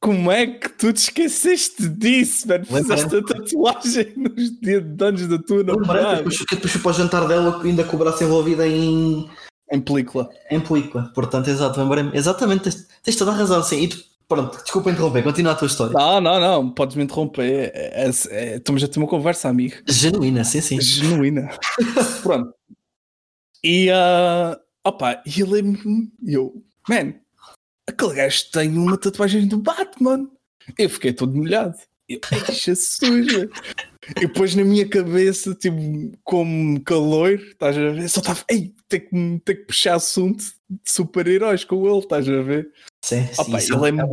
[0.01, 2.65] Como é que tu te esqueceste disso, mano?
[2.65, 6.17] Fizeste a tatuagem nos dias de anos da tua namorada.
[6.17, 9.29] Depois, depois fui para o jantar dela ainda com o braço envolvido em...
[9.71, 10.29] Em película.
[10.51, 11.09] Em película.
[11.15, 11.79] Portanto, exato,
[12.13, 13.83] exatamente, tens, tens toda a razão, sim.
[13.83, 15.93] E tu, Pronto, desculpa interromper, continua a tua história.
[15.93, 17.71] Não, não, não, podes me interromper.
[17.73, 19.75] É, é, é, estamos a ter uma conversa, amigo.
[19.87, 20.81] Genuína, sim, sim.
[20.81, 21.49] Genuína.
[22.23, 22.53] Pronto.
[23.63, 26.35] E, uh, opa, e ele é.
[26.35, 27.13] Eu, man,
[27.87, 30.27] aquele gajo tem uma tatuagem do Batman.
[30.77, 31.77] Eu fiquei todo molhado.
[32.07, 32.19] Eu,
[32.75, 33.49] suja.
[34.09, 35.77] E depois na minha cabeça, tipo,
[36.23, 38.09] como calor, estás a ver?
[38.09, 42.41] Só estava, ei, tem que, tem que puxar assunto de super-heróis com ele, estás a
[42.41, 42.69] ver?
[43.03, 43.73] Sim, Opa, sim.
[43.73, 44.05] Ele é...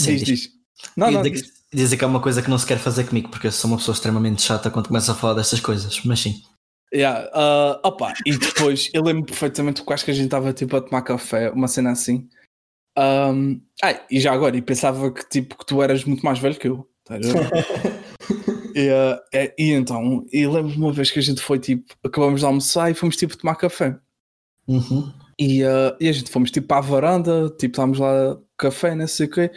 [0.00, 0.50] Sim, diz, diz.
[0.96, 1.52] Não, não, diz.
[1.72, 3.76] Dizem que é uma coisa que não se quer fazer comigo, porque eu sou uma
[3.76, 6.42] pessoa extremamente chata quando começo a falar destas coisas, mas sim.
[6.92, 10.76] Yeah, uh, opa, e depois eu lembro perfeitamente que acho que a gente estava tipo
[10.76, 12.28] a tomar café, uma cena assim.
[12.96, 16.56] Um, ah, e já agora, e pensava que tipo que tu eras muito mais velho
[16.56, 16.88] que eu.
[17.04, 17.16] Tá
[18.74, 22.40] e, uh, é, e então, e lembro uma vez que a gente foi tipo, acabamos
[22.40, 23.96] de almoçar e fomos tipo tomar café.
[24.66, 25.12] Uhum.
[25.38, 29.06] E, uh, e a gente fomos tipo para a varanda, tipo, estávamos lá café, não
[29.06, 29.52] sei o quê,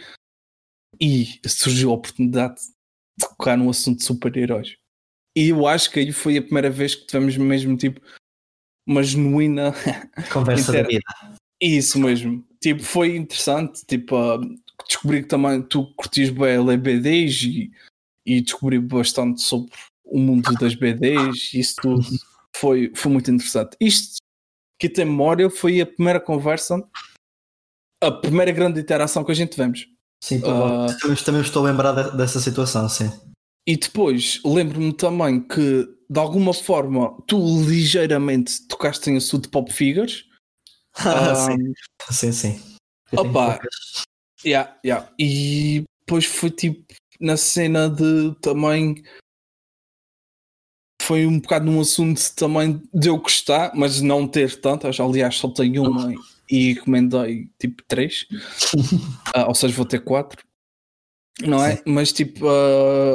[1.00, 4.76] e surgiu a oportunidade de tocar no assunto de super-heróis.
[5.36, 8.00] E eu acho que aí foi a primeira vez que tivemos mesmo tipo
[8.86, 9.72] uma genuína
[10.32, 11.02] conversa da vida.
[11.60, 12.44] Isso mesmo.
[12.60, 14.40] Tipo, foi interessante, tipo, uh,
[14.86, 17.70] descobri que também tu curtias bem ler BDs e,
[18.28, 19.72] e descobri bastante sobre
[20.04, 22.06] o mundo das BDs, isso tudo
[22.54, 23.76] foi, foi muito interessante.
[23.80, 24.18] Isto
[24.78, 26.82] que tem memória foi a primeira conversa,
[28.02, 29.86] a primeira grande interação que a gente tivemos.
[30.22, 33.10] Sim, uh, também estou a lembrar dessa situação, sim.
[33.66, 39.72] E depois lembro-me também que de alguma forma tu ligeiramente tocaste em assunto de pop
[39.72, 40.24] figures.
[41.00, 41.72] Ah, sim.
[42.10, 42.76] sim, sim.
[43.16, 43.60] Opa,
[44.44, 45.08] yeah, yeah.
[45.16, 49.02] E depois foi tipo na cena de também
[51.02, 55.00] foi um bocado num assunto também de eu gostar, mas não ter tantas.
[55.00, 56.12] Aliás, só tenho uma
[56.50, 58.26] e encomendei tipo três,
[59.36, 60.42] uh, ou seja, vou ter quatro,
[61.40, 61.76] não é?
[61.76, 61.82] Sim.
[61.86, 63.12] Mas tipo, uh,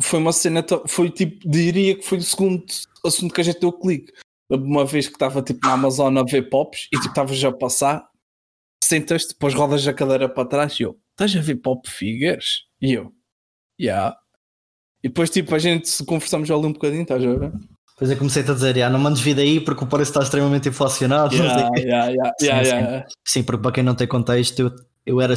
[0.00, 2.64] foi uma cena, foi tipo, diria que foi o segundo
[3.04, 4.12] assunto que a gente deu clique.
[4.48, 7.52] Uma vez que estava tipo na Amazon a ver pops e tipo estava já a
[7.52, 8.08] passar,
[8.82, 12.64] sentas-te, depois rodas a cadeira para trás e eu, estás a ver pop figures?
[12.80, 13.12] E eu,
[13.80, 14.16] yeah.
[15.02, 17.52] E depois, tipo, a gente conversamos ali um bocadinho, estás a ver?
[17.96, 20.68] Depois eu comecei a dizer, ah, não mandes vida aí porque o preço está extremamente
[20.68, 21.34] inflacionado.
[21.36, 22.70] Yeah, yeah, yeah, sim, yeah, sim.
[22.70, 23.06] yeah.
[23.26, 24.72] sim, porque para quem não tem contexto, eu,
[25.06, 25.34] eu era,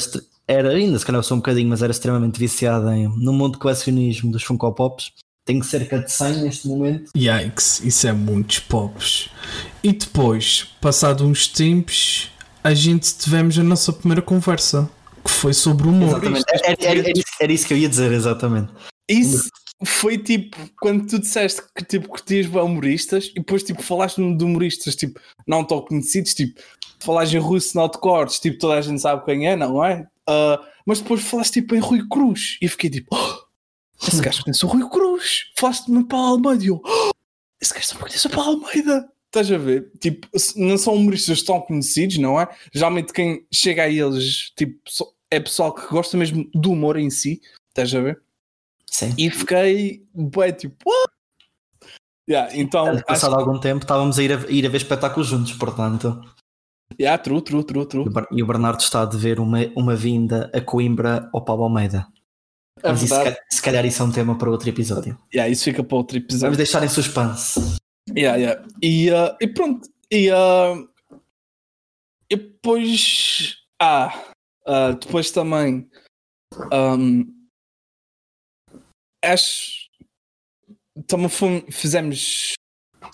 [0.48, 3.60] era ainda, se calhar sou um bocadinho, mas era extremamente viciado em, no mundo de
[3.60, 5.14] colecionismo dos Funko Pops.
[5.46, 7.12] Tenho cerca de 100 neste momento.
[7.16, 9.30] Yikes, isso é muitos pops.
[9.82, 12.30] E depois, passado uns tempos,
[12.64, 14.90] a gente tivemos a nossa primeira conversa,
[15.24, 16.10] que foi sobre o humor.
[16.10, 16.46] Exatamente.
[16.50, 18.72] Era, era- era isso, era isso que eu ia dizer, exatamente.
[19.08, 19.50] Isso
[19.86, 24.96] foi tipo quando tu disseste que tipo curtias humoristas e depois tipo falaste de humoristas
[24.96, 26.60] tipo não tão conhecidos, tipo
[27.00, 30.06] falaste em russo não te cortes, tipo toda a gente sabe quem é, não é?
[30.28, 34.44] Ah, mas depois falaste tipo em Rui Cruz e eu fiquei tipo "Oh, esse gajo
[34.44, 37.12] conhece o Rui Cruz, falaste-me para Almeida e eu "Oh,
[37.62, 39.10] esse gajo também conhece o Paulo Almeida.
[39.30, 39.92] Estás a ver?
[40.00, 42.48] Tipo, não são humoristas tão conhecidos, não é?
[42.74, 44.80] Geralmente quem chega a eles tipo,
[45.30, 47.40] é pessoal que gosta mesmo do humor em si,
[47.70, 48.20] estás a ver?
[48.90, 49.14] Sim.
[49.20, 51.10] E fiquei bué, tipo, what?
[52.28, 55.54] Yeah, então, acho, Passado algum tempo estávamos a ir, a ir a ver espetáculos juntos,
[55.54, 56.20] portanto.
[57.00, 58.06] yeah, true, true, true, E true.
[58.32, 62.08] E o Bernardo está a dever uma, uma vinda a Coimbra ao Paulo Almeida.
[62.82, 63.14] É Mas isso,
[63.50, 65.18] se calhar- isso é um tema para outro episódio.
[65.34, 66.58] Yeah, isso fica para outro Vamos episódio.
[66.58, 67.78] deixar em suspense.
[68.16, 68.68] Yeah, yeah.
[68.82, 69.90] E, uh, e pronto.
[70.12, 70.90] E, uh,
[72.30, 73.58] e depois.
[73.82, 74.34] Ah,
[74.68, 75.90] uh, depois também.
[76.72, 77.48] Um,
[79.24, 79.90] acho.
[81.08, 81.30] Também
[81.72, 82.54] fizemos.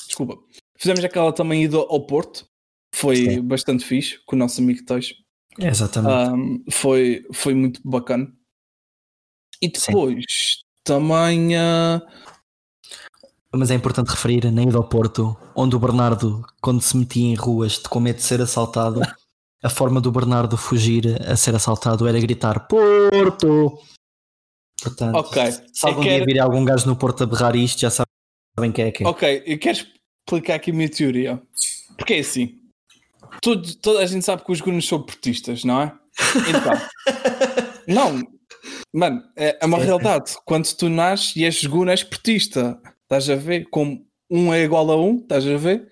[0.08, 0.38] Desculpa.
[0.78, 2.46] Fizemos aquela também ida ao Porto.
[2.94, 3.42] Foi Sim.
[3.42, 5.14] bastante fixe com o nosso amigo Teix.
[5.60, 6.34] Exatamente.
[6.34, 8.34] Um, foi, foi muito bacana.
[9.62, 9.92] E Sim.
[9.92, 11.56] depois também.
[11.56, 12.35] uh,
[13.58, 17.36] Mas é importante referir na ida ao Porto, onde o Bernardo, quando se metia em
[17.36, 19.02] ruas com medo de ser assaltado,
[19.64, 23.80] a forma do Bernardo fugir a ser assaltado era gritar Porto!
[24.82, 25.52] Portanto, Ok.
[25.74, 28.72] se algum Eu dia quero- vir algum gajo no Porto a berrar isto, já sabem
[28.74, 29.08] quem é que é.
[29.08, 29.78] Ok, eu quero
[30.28, 31.42] explicar aqui a minha teoria.
[31.98, 32.60] Porque é assim.
[33.42, 35.94] Todo, toda a gente sabe que os gunos são portistas, não é?
[36.50, 36.74] Então.
[37.88, 38.22] não.
[38.94, 40.34] Mano, é, é uma realidade.
[40.46, 42.80] Quando tu nasces e és guna, és portista.
[43.06, 43.70] Estás a ver?
[43.70, 45.92] Como um é igual a um, estás a ver?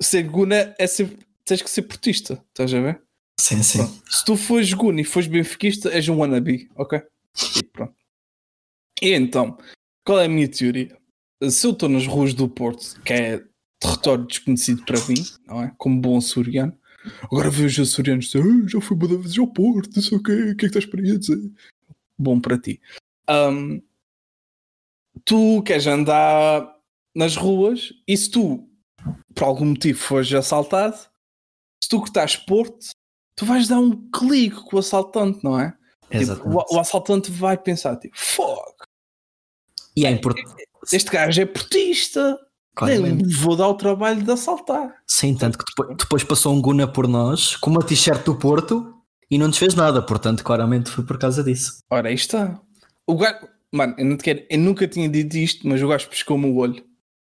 [0.00, 1.16] Ser guna é ser.
[1.44, 3.02] Tens que ser portista, estás a ver?
[3.38, 3.78] Sim, sim.
[3.78, 4.02] Pronto.
[4.10, 7.02] Se tu fores guna e fores benfiquista, és um wannabe, ok?
[7.58, 7.94] E pronto.
[9.02, 9.58] E então,
[10.06, 10.96] qual é a minha teoria?
[11.50, 13.44] Se eu estou nas ruas do Porto, que é
[13.78, 15.72] território desconhecido para mim, não é?
[15.76, 16.74] Como bom açoriano,
[17.24, 20.32] agora vejo açorianos dizer "Ah, já fui muitas vezes ao Porto, não sei o quê,
[20.32, 21.38] o que é que estás para aí a dizer?
[22.16, 22.80] Bom para ti.
[23.28, 23.82] Ahm,
[25.24, 26.72] tu queres andar
[27.14, 28.68] nas ruas e se tu,
[29.34, 30.96] por algum motivo, fores assaltado,
[31.82, 32.86] se tu que estás Porto,
[33.36, 35.74] tu vais dar um clique com o assaltante, não é?
[36.10, 38.84] Tipo, o, o assaltante vai pensar, tipo, fuck,
[39.96, 40.54] E é importante.
[40.92, 42.38] este gajo é portista,
[42.76, 43.32] Claramente.
[43.36, 44.94] vou dar o trabalho de assaltar.
[45.06, 48.92] Sim, tanto que depois, depois passou um Guna por nós com uma t-shirt do Porto
[49.30, 51.78] e não nos fez nada, portanto, claramente foi por causa disso.
[51.90, 52.60] Ora, aí está.
[53.06, 56.08] O gajo, mano, eu, não te quero, eu nunca tinha dito isto, mas o gajo
[56.08, 56.84] pescou-me o olho.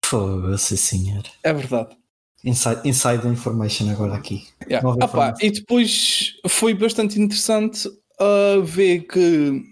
[0.05, 1.23] Foda-se, senhor.
[1.43, 1.95] É verdade.
[2.43, 4.47] Inside, inside information agora aqui.
[4.67, 4.87] Yeah.
[4.99, 7.87] Ah pá, e depois foi bastante interessante
[8.19, 9.63] a ver que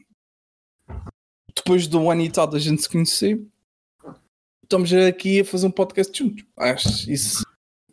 [1.55, 3.41] depois do ano e tal da gente se conhecer,
[4.63, 6.45] estamos aqui a fazer um podcast juntos.
[6.57, 7.43] Acho isso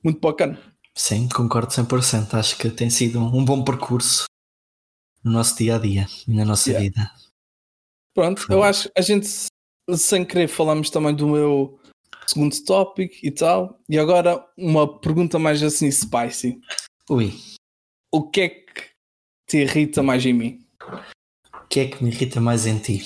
[0.05, 0.59] muito bacana.
[0.95, 2.35] Sim, concordo 100%.
[2.35, 4.25] Acho que tem sido um bom percurso
[5.25, 6.85] no nosso dia a dia e na nossa Yeah.
[6.85, 7.11] vida.
[8.17, 9.29] Pronto, eu acho que a gente
[9.95, 11.79] sem querer falamos também do meu
[12.27, 13.79] segundo tópico e tal.
[13.87, 16.59] E agora uma pergunta mais assim spicy.
[17.11, 17.35] Ui,
[18.11, 18.91] O que é que
[19.47, 20.67] te irrita mais em mim?
[20.83, 23.03] o que é que me irrita mais em ti?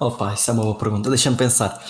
[0.00, 1.10] Opa, isso é uma boa pergunta.
[1.10, 1.84] Deixa-me pensar.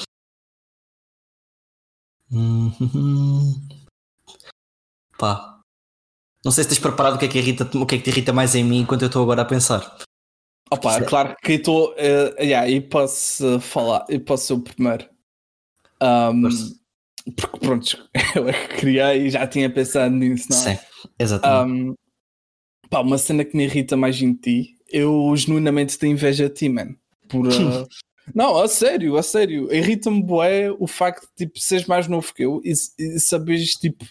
[2.33, 2.73] Hum,
[5.17, 5.61] Pá.
[6.45, 8.11] Não sei se tens preparado o que é que, irrita, o que é que te
[8.11, 9.97] irrita mais em mim enquanto eu estou agora a pensar.
[10.71, 11.09] Opa, Certo.
[11.09, 11.93] claro que estou.
[11.93, 15.09] Uh, yeah, e posso falar, eu posso ser o primeiro.
[16.03, 16.49] Um,
[17.37, 20.77] porque pronto, eu é que criei e já tinha pensado nisso, não é?
[20.77, 20.83] Sim,
[21.19, 21.81] exatamente.
[21.81, 21.95] Um,
[22.91, 26.69] pá, uma cena que me irrita mais em ti, eu genuinamente tenho inveja de ti,
[26.69, 26.95] man.
[27.29, 27.87] Por, uh,
[28.35, 29.73] não, a sério, a sério.
[29.73, 34.05] Irrita-me bué o facto de tipo, seres mais novo que eu e, e saberes tipo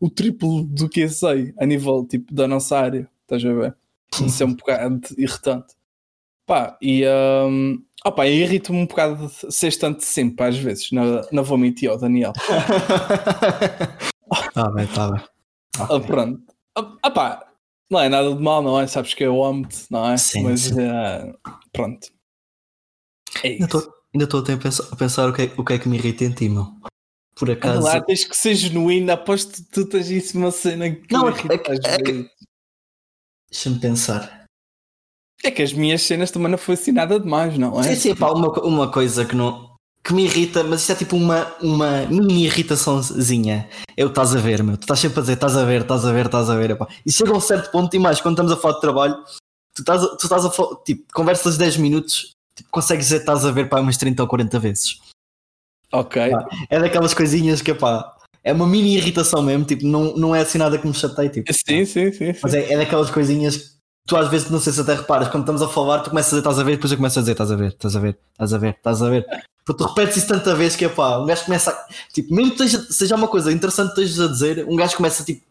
[0.00, 3.08] o triplo do que eu sei a nível tipo, da nossa área.
[3.22, 3.76] Estás a ver?
[4.26, 5.74] Isso é um bocado irritante.
[6.46, 10.90] Pá, e um, opa, irrita-me um bocado de seres tanto sempre às vezes.
[10.92, 12.32] Não, não vou mentir ao Daniel.
[14.54, 15.22] Tá bem, tá bem.
[15.78, 16.42] Ah, pronto.
[17.02, 17.46] Ah, pá,
[17.90, 18.86] não é nada de mal, não é?
[18.86, 20.16] Sabes que eu amo-te, não é?
[20.16, 20.80] Sim, Mas sim.
[20.80, 21.34] eh,
[21.72, 22.08] pronto.
[23.42, 23.78] É Ainda isso.
[23.78, 25.96] estou ainda estou a pensar, a pensar o, que é, o que é que me
[25.98, 26.66] irrita em ti, meu.
[27.34, 27.82] por acaso.
[27.82, 31.32] Lá, tens que ser genuíno, aposto que tu tens isso uma cena que Não, é
[31.32, 32.30] é é que-.
[33.52, 34.46] Deixa-me pensar.
[35.44, 37.82] É que as minhas cenas também não foi assim nada demais, não é?
[37.82, 39.72] Sim, sim, pá, uma, uma coisa que não.
[40.02, 43.68] Que me irrita, mas isto é tipo uma, uma mini irritaçãozinha.
[43.96, 44.76] Eu estás a ver, meu.
[44.76, 46.76] Tu estás sempre a dizer, estás a ver, estás a ver, estás a ver.
[47.04, 49.14] E chega a um certo ponto, e mais, quando estamos a falar de trabalho,
[49.74, 53.44] tu estás a, tu estás a falar, tipo, conversas 10 minutos, tipo, consegues dizer estás
[53.44, 54.98] a ver para umas 30 ou 40 vezes.
[55.92, 56.30] Ok.
[56.30, 56.48] Pá.
[56.70, 60.58] É daquelas coisinhas que, pá, é uma mini irritação mesmo, tipo, não, não é assim
[60.58, 61.52] nada que me chateie, tipo.
[61.52, 62.32] Sim, sim, sim.
[62.32, 62.40] sim.
[62.42, 63.68] Mas é, é daquelas coisinhas que
[64.06, 66.36] tu às vezes, não sei se até reparas, quando estamos a falar, tu começas a
[66.36, 68.18] dizer estás a ver, depois eu começo a dizer estás a ver, estás a ver,
[68.32, 69.26] estás a ver, estás a ver.
[69.64, 71.88] Porque tu repetes isso tanta vez que é pá, um gajo começa a.
[72.12, 75.46] Tipo, mesmo que seja, uma coisa interessante que estejas a dizer, um gajo começa tipo.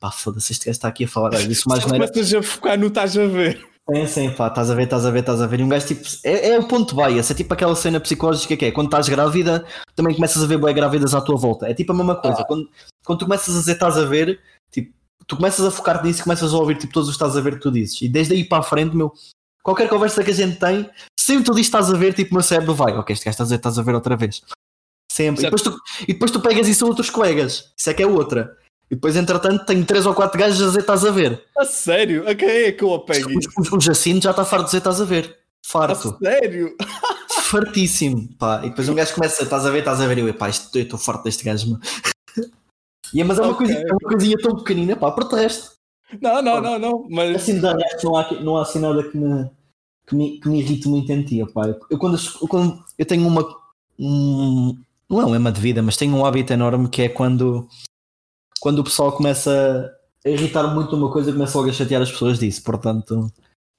[0.00, 2.08] Pá, foda-se, este gajo está aqui a falar olha, isso mais não era.
[2.08, 3.68] começas a focar no estás a ver.
[3.92, 5.60] Sim, sim, pá, estás a ver, estás a ver, estás a ver.
[5.60, 6.02] E um gajo tipo.
[6.22, 9.66] É, é o ponto bias, é tipo aquela cena psicológica que é quando estás grávida,
[9.96, 11.68] também começas a ver bem grávidas à tua volta.
[11.68, 12.40] É tipo a mesma coisa.
[12.40, 12.44] Ah.
[12.44, 12.68] Quando,
[13.04, 14.38] quando tu começas a dizer estás a ver,
[14.70, 14.92] tipo,
[15.26, 17.54] tu começas a focar nisso e começas a ouvir tipo, todos os estás a ver
[17.54, 18.00] que tu dizes.
[18.00, 19.12] E desde aí para a frente, meu,
[19.62, 22.74] qualquer conversa que a gente tem, sempre tu dizes estás a ver, tipo, meu cérebro
[22.74, 24.42] vai, ok, este gajo está a dizer estás a ver outra vez.
[25.10, 25.40] Sempre.
[25.40, 25.56] E Certo.
[25.56, 27.72] depois, tu, e depois tu pegas isso a outros colegas.
[27.76, 28.56] Isso é que é outra.
[28.90, 31.44] E depois, entretanto, tenho três ou quatro gajos a dizer estás a ver.
[31.56, 32.28] A sério?
[32.28, 33.30] A quem é que eu apego?
[33.30, 35.38] O, o, Jacinto já está farto de dizer estás a ver.
[35.64, 36.18] A Farto.
[36.18, 36.74] sério?
[37.42, 38.28] Fartíssimo.
[38.36, 38.62] Pá.
[38.64, 40.18] E depois um gajo começa, estás a ver, estás a ver.
[40.18, 41.78] E eu, epá, isto, eu estou farto deste gajo.
[43.12, 43.66] E é, mas é uma, Ok.
[43.66, 45.72] coisinha, é uma coisinha tão pequenina, pá, resto.
[46.20, 47.06] Não, não, não, não.
[47.10, 49.50] Mas Assim, resto, não há, não há assim nada que me,
[50.06, 51.66] que me, que me irrite muito em ti, pá.
[51.90, 53.44] Eu, quando, eu, quando eu tenho uma.
[53.98, 57.68] Um, não é um lema de vida, mas tenho um hábito enorme que é quando,
[58.60, 59.90] quando o pessoal começa
[60.24, 62.62] a irritar muito uma coisa, começa logo a chatear as pessoas disso.
[62.62, 63.32] Portanto,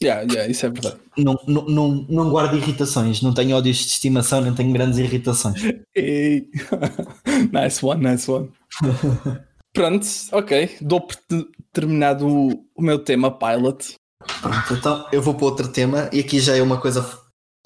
[0.03, 0.95] Yeah, yeah, isso é verdade.
[1.15, 5.61] não, não, não, não guardo irritações, não tenho ódios de estimação, nem tenho grandes irritações.
[7.53, 8.49] Nice one, nice one.
[9.73, 10.77] Pronto, ok.
[10.81, 13.93] Dou por te- terminado o, o meu tema pilot.
[14.41, 17.07] Pronto, então eu vou para outro tema e aqui já é uma coisa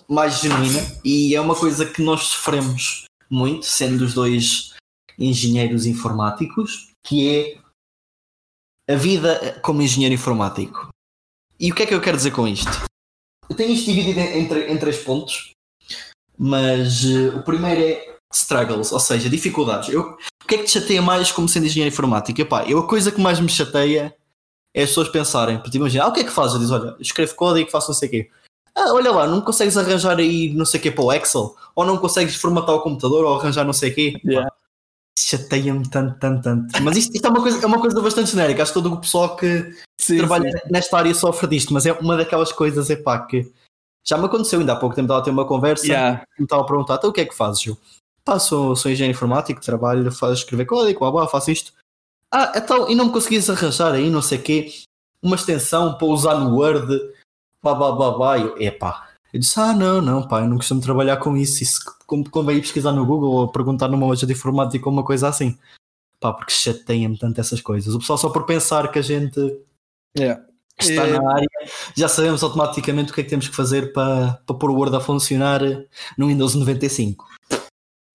[0.08, 4.74] mais genuína e é uma coisa que nós sofremos muito, sendo os dois
[5.18, 7.60] engenheiros informáticos, que
[8.88, 10.90] é a vida como engenheiro informático.
[11.60, 12.86] E o que é que eu quero dizer com isto?
[13.50, 15.52] Eu tenho isto dividido em, em três pontos,
[16.38, 19.90] mas eh, o primeiro é struggles, ou seja, dificuldades.
[19.90, 22.42] Eu, o que é que te chateia mais como sendo engenheiro informático?
[22.42, 24.16] Epá, eu, a coisa que mais me chateia
[24.74, 26.60] é as pessoas pensarem, porque imagina, ah, o que é que fazes?
[26.60, 28.32] Diz, olha, escrevo código, faço não sei o quê.
[28.76, 31.56] Ah, olha lá, não consegues arranjar aí não sei o quê para o Excel?
[31.76, 34.22] Ou não consegues formatar o computador ou arranjar não sei o quê?
[34.26, 34.52] Yeah.
[35.18, 36.84] Chateia-me tanto, tanto, tanto.
[36.84, 38.64] Mas isto, isto é, uma coisa, é uma coisa bastante genérica.
[38.64, 40.58] Acho que todo o pessoal que Sim, trabalha sim.
[40.70, 43.52] nesta área sofre disto, mas é uma daquelas coisas, é pá, que
[44.06, 46.24] já me aconteceu ainda há pouco tempo, estava a ter uma conversa Yeah.
[46.38, 47.78] me estava a perguntar, então o que é que fazes, eu?
[48.24, 51.74] Pá, sou, sou engenheiro informático, trabalho, faço escrever código, blá, blá, faço isto.
[52.32, 54.74] Ah, então, e não me conseguias arranjar aí, não sei o quê,
[55.24, 56.88] uma extensão para usar no Word,
[57.64, 58.40] blá, blá, blá, blá.
[58.40, 59.10] Eu, epá.
[59.34, 62.62] Eu disse, ah, não, não, pá, eu não costumo trabalhar com isso, isso convém ir
[62.62, 65.58] pesquisar no Google ou perguntar numa loja de informática ou uma coisa assim.
[66.20, 67.94] Pá, porque chateia-me tanto essas coisas.
[67.94, 69.40] O pessoal só por pensar que a gente
[70.18, 70.42] Yeah.
[70.80, 71.20] que está É.
[71.20, 71.48] na área,
[71.98, 74.96] já sabemos automaticamente o que é que temos que fazer para, para pôr o Word
[74.96, 75.60] a funcionar
[76.18, 77.26] no Windows 95.
[77.52, 77.60] Uma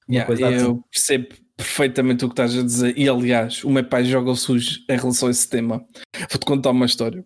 [0.08, 0.64] Yeah, coisa assim.
[0.64, 2.96] eu percebo perfeitamente o que estás a dizer.
[2.98, 5.84] E aliás, o meu pai joga o sujo em relação a esse tema.
[6.30, 7.22] Vou-te contar uma história.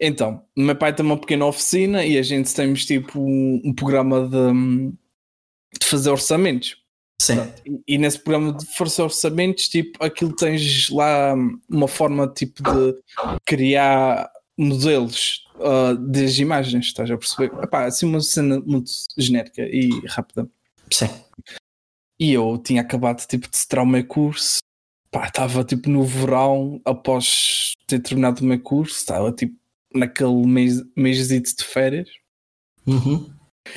[0.00, 3.74] Então, o meu pai tem uma pequena oficina e a gente temos tipo um, um
[3.74, 4.92] programa de,
[5.80, 6.76] de fazer orçamentos.
[7.20, 7.36] Sim.
[7.64, 11.34] E, e nesse programa de fazer orçamentos, tipo, aquilo tens lá
[11.68, 12.94] uma forma tipo de
[13.44, 17.52] criar modelos ah, das imagens, estás a perceber?
[17.62, 20.48] Epá, assim uma cena muito genérica e rápida.
[20.92, 21.08] Sim.
[22.18, 24.58] E eu tinha acabado tipo, de setrar o meu curso.
[25.16, 29.56] Pá, estava tipo no verão, após ter terminado o meu curso, estava tipo
[29.94, 32.10] naquele mês, mêsito de férias.
[32.86, 33.34] Uhum.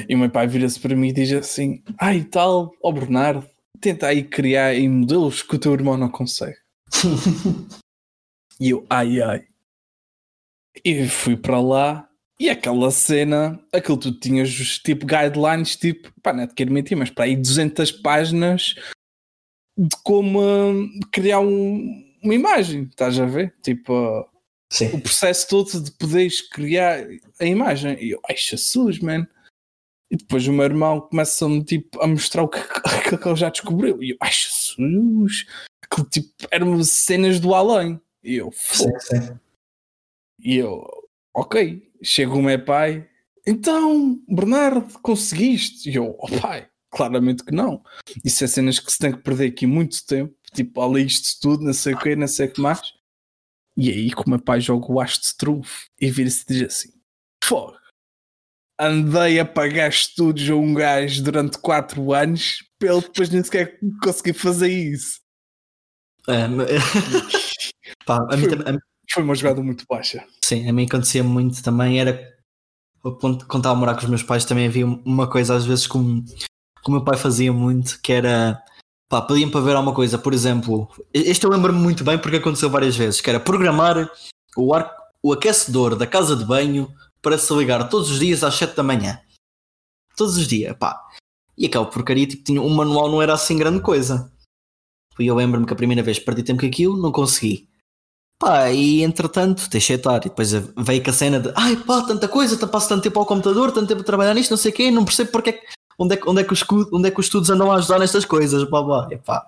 [0.10, 3.48] E o meu pai vira-se para mim e diz assim: Ai, tal, ó Bernardo,
[3.80, 6.58] tenta aí criar aí modelos que o teu irmão não consegue.
[8.62, 9.46] E eu, ai, ai.
[10.84, 12.10] E fui para lá.
[12.38, 17.10] E aquela cena, aquilo tu tinhas tipo guidelines, tipo, pá, não te quero mentir, mas
[17.10, 18.76] para aí 200 páginas
[19.88, 23.56] de como hum, criar um- uma imagem, estás a ver?
[23.62, 24.28] Tipo, o
[24.72, 25.00] Sim.
[25.00, 27.06] processo todo de poderes criar
[27.40, 27.98] a imagem.
[28.04, 29.26] E eu, ai, Jesus, man.
[30.12, 32.60] E depois o meu irmão começa-me tipo, a mostrar o que,
[33.10, 34.04] que, que ele já descobriu.
[34.04, 35.46] E eu, ai, Jesus.
[35.84, 38.00] Aquilo tipo, eram cenas do além.
[38.24, 39.40] E eu, Sim, sim.
[40.40, 40.86] E eu,
[41.34, 41.90] ok.
[42.04, 43.08] Chega o meu pai.
[43.48, 45.90] Então, Bernardo, conseguiste?
[45.90, 47.84] E eu, oh pai, Claramente que não.
[48.26, 50.34] Isso é cenas que se tem que perder aqui muito tempo.
[50.54, 52.82] Tipo, olha isto tudo, não sei o que, não sei o que mais.
[53.78, 56.90] E aí que o meu pai joga o de trunfo e vira-se e diz assim:
[57.44, 57.78] Fogo,
[58.80, 63.80] andei a pagar estudos a um gajo durante 4 anos para ele depois nem sequer
[64.04, 65.20] conseguir fazer isso.
[66.28, 66.66] É, ma-
[68.06, 68.80] pá, a mim Foi- também- a mim-
[69.12, 70.26] Foi uma jogada muito baixa.
[70.44, 72.00] sim, a mim acontecia muito também.
[72.00, 72.20] Era
[73.20, 76.24] quando estava a morar com os meus pais também havia uma coisa às vezes como
[76.84, 78.62] que o meu pai fazia muito, que era
[79.10, 82.70] pá, pediam para ver alguma coisa, por exemplo, este eu lembro-me muito bem porque aconteceu
[82.70, 84.10] várias vezes, que era programar
[84.56, 88.56] o, ar, o aquecedor da casa de banho para se ligar todos os dias às
[88.56, 89.20] 7 da manhã.
[90.16, 91.02] Todos os dias, pá.
[91.58, 94.32] E aquela porcaria, tipo, tinha, o manual não era assim grande coisa.
[95.20, 97.68] E eu lembro-me que a primeira vez perdi tempo com aquilo, não consegui.
[98.40, 100.18] Pá, e entretanto, deixei estar.
[100.20, 103.26] E depois veio com a cena de ai pá, tanta coisa, passo tanto tempo ao
[103.26, 105.68] computador, tanto tempo a trabalhar nisto, não sei o quê, não percebo porque é que,
[106.00, 108.00] onde, é, que- onde, é que os, onde é que os estudos andam a ajudar
[108.00, 109.08] nestas coisas, blá blá.
[109.12, 109.48] E, pá.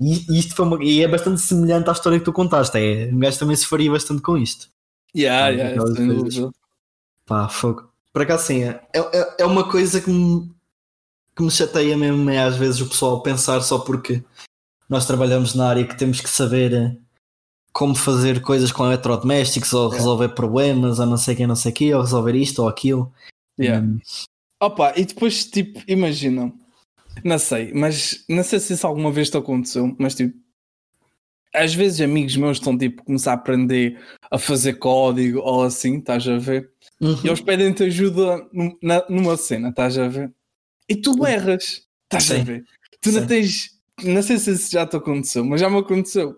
[0.00, 2.78] E, e isto foi uma- e é bastante semelhante à história que tu contaste.
[2.78, 4.68] É, um gajo também se faria bastante com isto.
[5.14, 6.50] Yeah, Ah, yeah, sem dúvida.
[7.26, 7.90] Pá, fogo.
[8.12, 10.50] Por acaso sim, é, é, é uma coisa que me,
[11.36, 14.22] que me chateia mesmo é às vezes o pessoal pensar só porque
[14.88, 16.96] nós trabalhamos na área que temos que saber eh,
[17.72, 19.96] como fazer coisas com eletrodomésticos ou É.
[19.96, 23.12] resolver problemas ou não sei quem, não sei o quê, ou resolver isto ou aquilo.
[23.58, 23.84] Yeah.
[23.86, 24.00] Hum,
[24.60, 26.52] Opa, e depois, tipo, imagina,
[27.24, 30.36] não sei, mas não sei se isso alguma vez te aconteceu, mas tipo,
[31.54, 33.98] às vezes amigos meus estão tipo, começar a aprender
[34.30, 36.70] a fazer código ou assim, estás a ver?
[37.00, 37.16] uhum.
[37.24, 38.46] E eles pedem-te ajuda
[38.82, 40.32] na- numa cena, estás a ver?
[40.88, 42.42] E tu erras, estás a Sim.
[42.44, 42.64] ver?
[43.00, 43.26] Tu não Sim.
[43.26, 46.36] tens, não sei se isso já te aconteceu, mas já me aconteceu.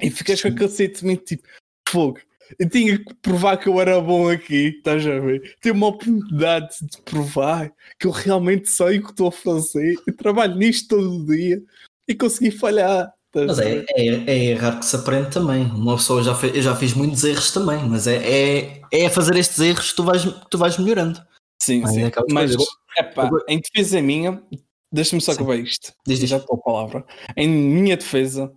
[0.00, 1.46] E ficas com aquele sentimento tipo,
[1.88, 2.18] fogo.
[2.58, 5.56] Eu tinha que provar que eu era bom aqui, estás a ver?
[5.60, 9.94] Tenho uma oportunidade de provar que eu realmente sei o que estou a fazer.
[10.06, 11.62] Eu trabalho nisto todo o dia
[12.08, 13.12] e consegui falhar.
[13.32, 15.62] Mas é, é, é errar que se aprende também.
[15.66, 19.10] Uma pessoa já fez, eu já fiz muitos erros também, mas é, é, é a
[19.10, 21.20] fazer estes erros que tu vais, que tu vais melhorando.
[21.62, 22.02] Sim, sim.
[22.02, 22.56] é Mas,
[22.98, 24.42] epá, Agora- em defesa minha,
[24.90, 25.38] deixa-me só Sim.
[25.38, 25.92] acabar isto.
[26.04, 26.28] Diz, diz.
[26.28, 27.04] Já estou a palavra.
[27.36, 28.50] Em minha defesa,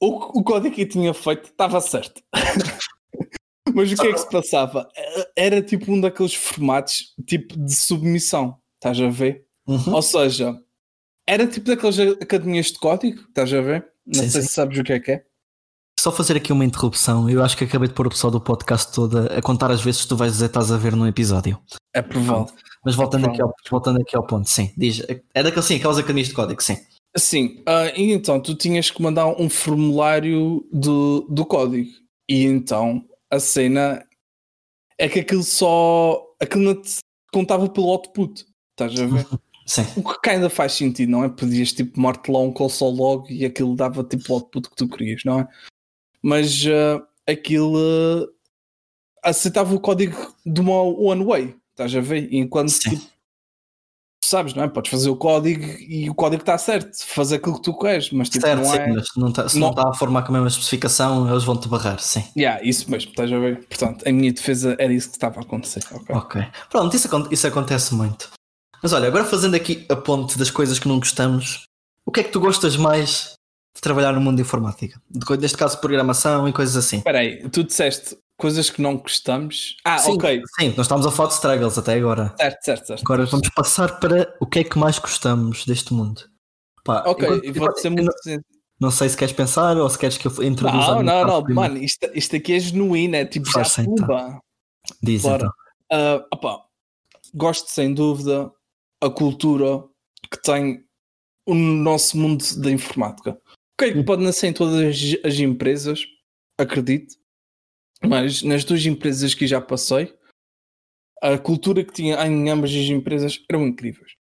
[0.00, 2.22] o, o código que eu tinha feito estava certo.
[3.74, 4.88] Mas o que é que se passava?
[5.36, 9.44] Era tipo um daqueles formatos tipo de submissão, estás a ver?
[9.66, 9.94] Uhum.
[9.94, 10.58] Ou seja,
[11.26, 13.86] era tipo daquelas academias de código, estás a ver?
[14.06, 14.48] Não Sim, sei sim.
[14.48, 15.24] se sabes o que é que é.
[15.98, 17.28] Só fazer aqui uma interrupção.
[17.28, 20.02] Eu acho que acabei de pôr o pessoal do podcast todo a- contar as vezes
[20.02, 21.60] que tu vais dizer que estás a ver num episódio.
[21.92, 22.46] É provável.
[22.84, 23.34] Mas voltando, Pronto.
[23.34, 24.72] aqui ao, voltando aqui ao ponto, sim.
[24.76, 25.02] Diz,
[25.34, 26.76] é daquele sim, aquelas academias de código, sim.
[27.16, 27.62] Sim,
[27.96, 31.90] e então tu tinhas que mandar um formulário do, do código.
[32.28, 34.06] E então a cena
[34.98, 36.22] é que aquilo só.
[36.40, 36.98] aquilo não te
[37.32, 38.44] contava pelo output.
[38.72, 39.26] Estás a ver?
[39.66, 39.82] Sim.
[39.96, 41.28] O que ainda faz sentido, não é?
[41.28, 44.88] Pedias tipo morte lá um console log e aquilo dava tipo o output que tu
[44.88, 45.48] querias, não é?
[46.22, 52.32] Mas ah, aquilo ah, aceitava o código de uma one way, estás a ver?
[52.32, 53.00] Enquanto Sim.
[54.28, 54.68] Sabes, não é?
[54.68, 58.28] Podes fazer o código e o código está certo, fazer aquilo que tu queres, mas
[58.28, 58.92] tipo, certo, não sim, é.
[58.92, 61.98] mas não tá- se não está a formar com a mesma especificação, eles vão-te barrar,
[62.00, 62.24] sim.
[62.36, 63.64] Yeah, isso mesmo, estás a ver?
[63.66, 65.82] Portanto, a minha defesa era isso que estava a acontecer.
[65.92, 66.14] ok?
[66.14, 66.46] Ok.
[66.70, 68.30] Pronto, isso, isso acontece muito.
[68.82, 71.64] Mas olha, agora fazendo aqui a ponte das coisas que não gostamos,
[72.04, 73.35] o que é que tu gostas mais
[73.76, 75.00] de trabalhar no mundo de informática?
[75.38, 76.96] Neste caso, programação e coisas assim.
[76.98, 79.76] Espera aí, tu disseste coisas que não gostamos.
[79.84, 82.34] Ah, sim, ok, Sim, nós estamos a falar de struggles até agora.
[82.38, 83.00] certo, certo, certo.
[83.02, 86.22] Agora vamos passar para o que é que mais gostamos deste mundo.
[86.84, 88.10] Pá, Ok, enquanto- ser muito.
[88.26, 88.38] não,
[88.80, 90.94] não sei se queres pensar ou se queres que eu introduza.
[90.96, 91.72] Não, não, não, primeiro.
[91.74, 94.40] mano, isto, isto aqui é genuíno, é tipo já sim, então.
[95.02, 95.36] Diz Bora.
[95.36, 95.50] então.
[95.92, 96.60] Ah, opá,
[97.34, 98.50] gosto sem dúvida
[99.02, 99.82] a cultura
[100.30, 100.84] que tem
[101.46, 103.38] o nosso mundo da informática.
[103.78, 106.06] O que é que pode nascer em todas as, as empresas,
[106.58, 107.14] acredito,
[108.02, 110.14] mas nas duas empresas que já passei,
[111.22, 114.12] a cultura que tinha em ambas as empresas eram incríveis.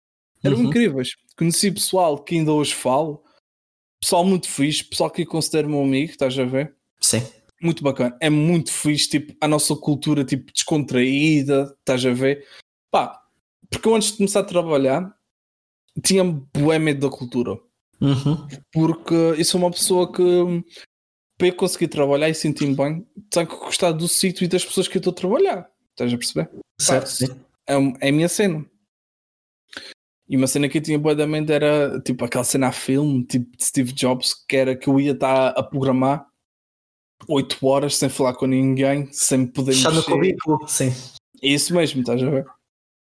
[0.43, 0.65] Eram Uhum.
[0.65, 1.11] incríveis.
[1.37, 3.23] Conheci pessoal que ainda hoje falo,
[4.01, 6.75] pessoal muito fixe, pessoal que eu considero meu amigo, estás a ver?
[7.01, 7.21] Sim.
[7.63, 8.15] muito bacana.
[8.21, 12.47] É muito fixe, tipo, a nossa cultura, tipo, descontraída, estás a ver?
[12.91, 13.23] Pá,
[13.71, 15.15] porque eu antes de começar a trabalhar
[16.05, 17.59] tinha bué medo da cultura.
[18.05, 18.47] Uhum.
[18.73, 20.23] Porque eu sou uma pessoa que
[21.39, 24.87] para eu conseguir trabalhar e sentir-me bem, tenho que gostar do sítio e das pessoas
[24.87, 25.71] que eu estou a trabalhar.
[25.91, 26.51] Estás a perceber?
[26.81, 27.41] Certo, Pá, sim.
[27.67, 28.65] é, é a minha cena.
[30.29, 33.25] E uma cena que eu tinha boa da mente era tipo aquela cena a filme,
[33.25, 36.27] tipo de Steve Jobs, que era que eu ia estar a programar
[37.29, 40.11] 8 horas sem falar com ninguém, sem poder Fechado no mexer.
[40.13, 40.93] currículo, sim.
[41.43, 42.47] É isso mesmo, estás a ver?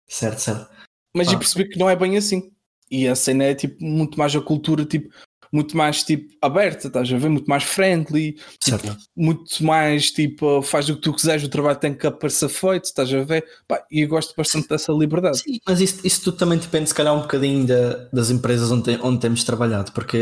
[0.06, 0.70] Certo, certo.
[1.16, 1.32] Mas Ah.
[1.32, 2.52] eu percebi que não é bem assim.
[2.90, 5.08] E a cena é tipo muito mais a cultura, tipo,
[5.52, 7.28] muito mais tipo aberta, estás a ver?
[7.30, 8.32] Muito mais friendly,
[8.62, 8.78] tipo,
[9.16, 13.12] muito mais tipo, faz o que tu quiseres, o trabalho tem que aparecer feito, estás
[13.12, 13.44] a ver?
[13.66, 15.38] Pá, e eu gosto bastante dessa liberdade.
[15.38, 18.94] Sim, mas isso, isso tudo também depende, se calhar, um bocadinho da- das empresas onde,
[18.96, 20.18] te- onde temos trabalhado, porque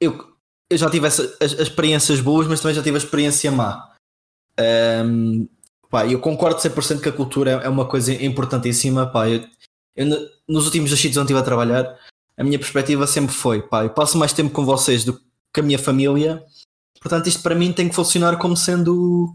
[0.00, 0.12] eu,
[0.70, 3.92] eu já tive essa, as, as experiências boas, mas também já tive a experiência má.
[4.58, 5.46] Ahm,
[5.90, 9.06] pá, eu concordo 100% que a cultura é, é uma coisa importantíssima.
[9.10, 9.44] Pá, eu,
[9.96, 11.98] eu no- nos últimos dois sítios onde estive a trabalhar,
[12.36, 15.18] a minha perspectiva sempre foi: pá, eu passo mais tempo com vocês do
[15.52, 16.44] que a minha família,
[17.00, 19.34] portanto, isto para mim tem que funcionar como sendo,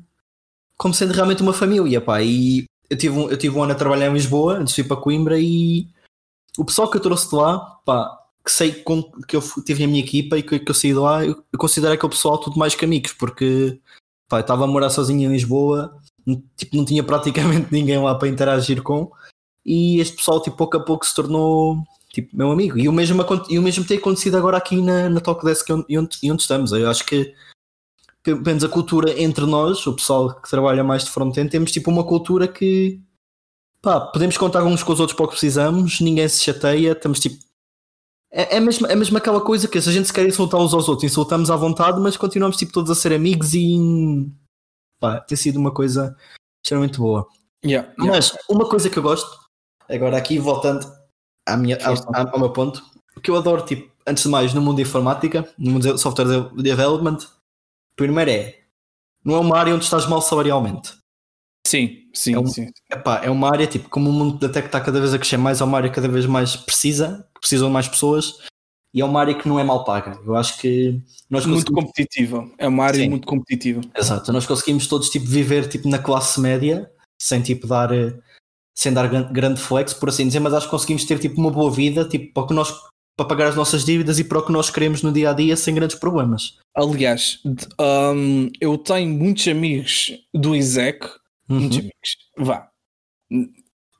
[0.78, 1.99] como sendo realmente uma família.
[1.99, 4.82] Pá, e eu tive, um, eu tive um ano a trabalhar em Lisboa, antes de
[4.82, 5.88] ir para Coimbra, e
[6.57, 8.72] o pessoal que eu trouxe de lá, pá, que sei
[9.28, 11.59] que eu tive na minha equipa e que, que eu saí de lá, eu, eu
[11.59, 13.80] considero aquele pessoal tudo mais que amigos, porque
[14.28, 15.95] pá, estava a morar sozinho em Lisboa,
[16.57, 19.12] tipo, não tinha praticamente ninguém lá para interagir com,
[19.66, 22.78] e este pessoal, tipo, pouco a pouco se tornou tipo, meu amigo.
[22.78, 25.97] E o mesmo, e o mesmo tem acontecido agora aqui na, na Talkdesk e onde,
[25.97, 26.72] onde, onde estamos.
[26.72, 27.34] Eu acho que
[28.24, 31.89] pelo menos a cultura entre nós, o pessoal que trabalha mais de front-end, temos tipo
[31.89, 33.01] uma cultura que
[33.82, 37.20] pá, podemos contar uns com os outros para o que precisamos, ninguém se chateia, estamos
[37.20, 37.43] tipo.
[38.34, 40.74] É, é, mesmo, é mesmo aquela coisa que se a gente se quer insultar uns
[40.74, 44.32] aos outros, insultamos à vontade, mas continuamos tipo todos a ser amigos e
[44.99, 46.16] pá, tem sido uma coisa
[46.64, 47.28] extremamente boa.
[47.66, 48.14] Yeah, yeah.
[48.14, 49.41] Mas uma coisa que eu gosto,
[49.92, 50.86] agora aqui voltando
[51.48, 51.96] à minha, ao,
[52.34, 52.84] ao meu ponto,
[53.16, 56.00] o que eu adoro, tipo, antes de mais, no mundo da informática, no mundo de
[56.00, 57.18] software development,
[57.96, 58.60] primeiro é,
[59.24, 60.94] não é uma área onde estás mal salarialmente.
[61.68, 62.70] Sim, sim, É um- sim.
[62.92, 65.38] Epá, é uma área, tipo, como o mundo da tech está cada vez a crescer
[65.38, 68.39] mais, é uma área cada vez mais precisa, que precisam de mais pessoas,
[68.94, 70.20] e é uma área que não é mal paga.
[70.26, 72.50] Eu acho que nós Muito conseguimos, competitiva.
[72.58, 73.10] É uma área Sim.
[73.10, 73.80] muito competitiva.
[73.96, 77.89] exato, nós conseguimos todos, tipo, viver, tipo, na classe média, sem, tipo, dar...
[78.76, 81.51] sem dar gran- grande flex, por assim dizer, mas acho que conseguimos ter tipo uma
[81.51, 82.74] boa vida, tipo, para, que nós,
[83.17, 85.55] para pagar as nossas dívidas e para o que nós queremos no dia a dia
[85.57, 86.57] sem grandes problemas.
[86.76, 91.05] Aliás, hum, eu tenho muitos amigos do ISEC,
[91.49, 91.84] muitos Uhum.
[91.84, 92.17] amigos.
[92.38, 92.69] Vá,
[93.30, 93.47] vou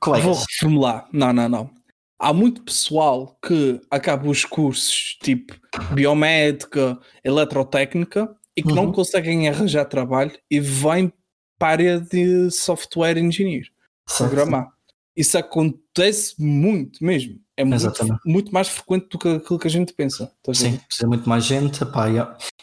[0.00, 0.44] Colegas.
[0.50, 1.08] reformular.
[1.12, 1.70] Não, não, não.
[2.18, 5.54] Há muito pessoal que acaba os cursos tipo
[5.92, 8.92] biomédica, eletrotécnica e que não Uhum.
[8.92, 11.12] conseguem arranjar trabalho e vêm
[11.58, 13.64] para a área de software engineer.
[14.06, 14.68] Programar.
[15.16, 17.38] Isso acontece muito mesmo.
[17.56, 17.84] É muito,
[18.24, 20.32] muito mais frequente do que aquilo que a gente pensa.
[20.46, 20.54] Ver?
[20.54, 21.84] Sim, precisa muito mais gente.
[21.84, 22.16] Pá, e,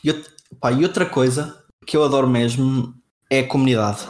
[0.04, 2.94] e, e outra coisa que eu adoro mesmo
[3.30, 4.08] é a comunidade.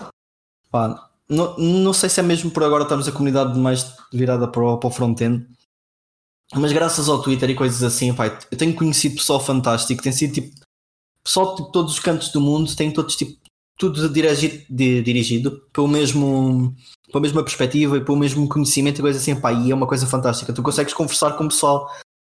[1.28, 4.78] Não, não sei se é mesmo por agora estamos a comunidade mais virada para o,
[4.78, 5.46] para o front-end,
[6.56, 10.34] mas graças ao Twitter e coisas assim, pá, eu tenho conhecido pessoal fantástico, tem sido
[10.34, 10.56] tipo
[11.24, 13.40] pessoal de todos os cantos do mundo, tem todos tipo
[13.78, 16.76] tudo dirigido, di- dirigido pelo mesmo
[17.12, 20.06] pela mesma perspectiva e pelo mesmo conhecimento e coisas assim, pá, e é uma coisa
[20.08, 20.54] fantástica.
[20.54, 21.90] Tu consegues conversar com o pessoal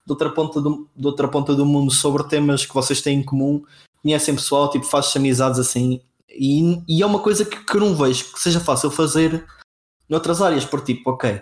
[0.05, 3.23] de outra ponta do, de outra ponta do mundo sobre temas que vocês têm em
[3.23, 3.63] comum,
[4.01, 7.95] conhecem pessoal, tipo, fazes amizades assim, e, e é uma coisa que, que eu não
[7.95, 9.45] vejo que seja fácil fazer
[10.07, 11.41] noutras áreas, por tipo, ok,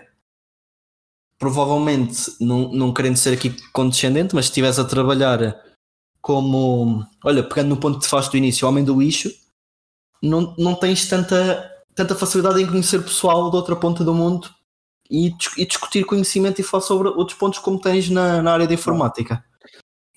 [1.38, 5.62] provavelmente, não, não querendo ser aqui condescendente, mas se estiveres a trabalhar
[6.22, 9.30] como, olha, pegando no ponto que te faz do início, homem do lixo,
[10.22, 14.48] não, não tens tanta, tanta facilidade em conhecer pessoal de outra ponta do mundo
[15.10, 18.74] e, e discutir conhecimento e falar sobre outros pontos como tens na, na área de
[18.74, 19.44] informática.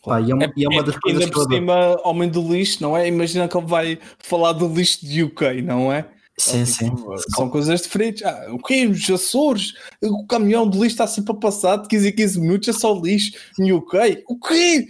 [0.03, 2.29] Pá, e, é, uma- e é uma das porque coisas ainda que por cima, homem
[2.29, 3.07] do lixo, não é?
[3.07, 6.07] Imagina que ele vai falar do lixo de UK, não é?
[6.39, 6.95] Sim, sim.
[6.95, 8.23] Tipo, São coisas diferentes.
[8.23, 8.85] Ah, o quê?
[8.85, 9.73] Os Açores?
[10.03, 12.93] O caminhão de lixo está sempre a passar de 15 em 15 minutos, é só
[12.93, 13.33] lixo.
[13.59, 14.23] Em UK?
[14.29, 14.87] O quê?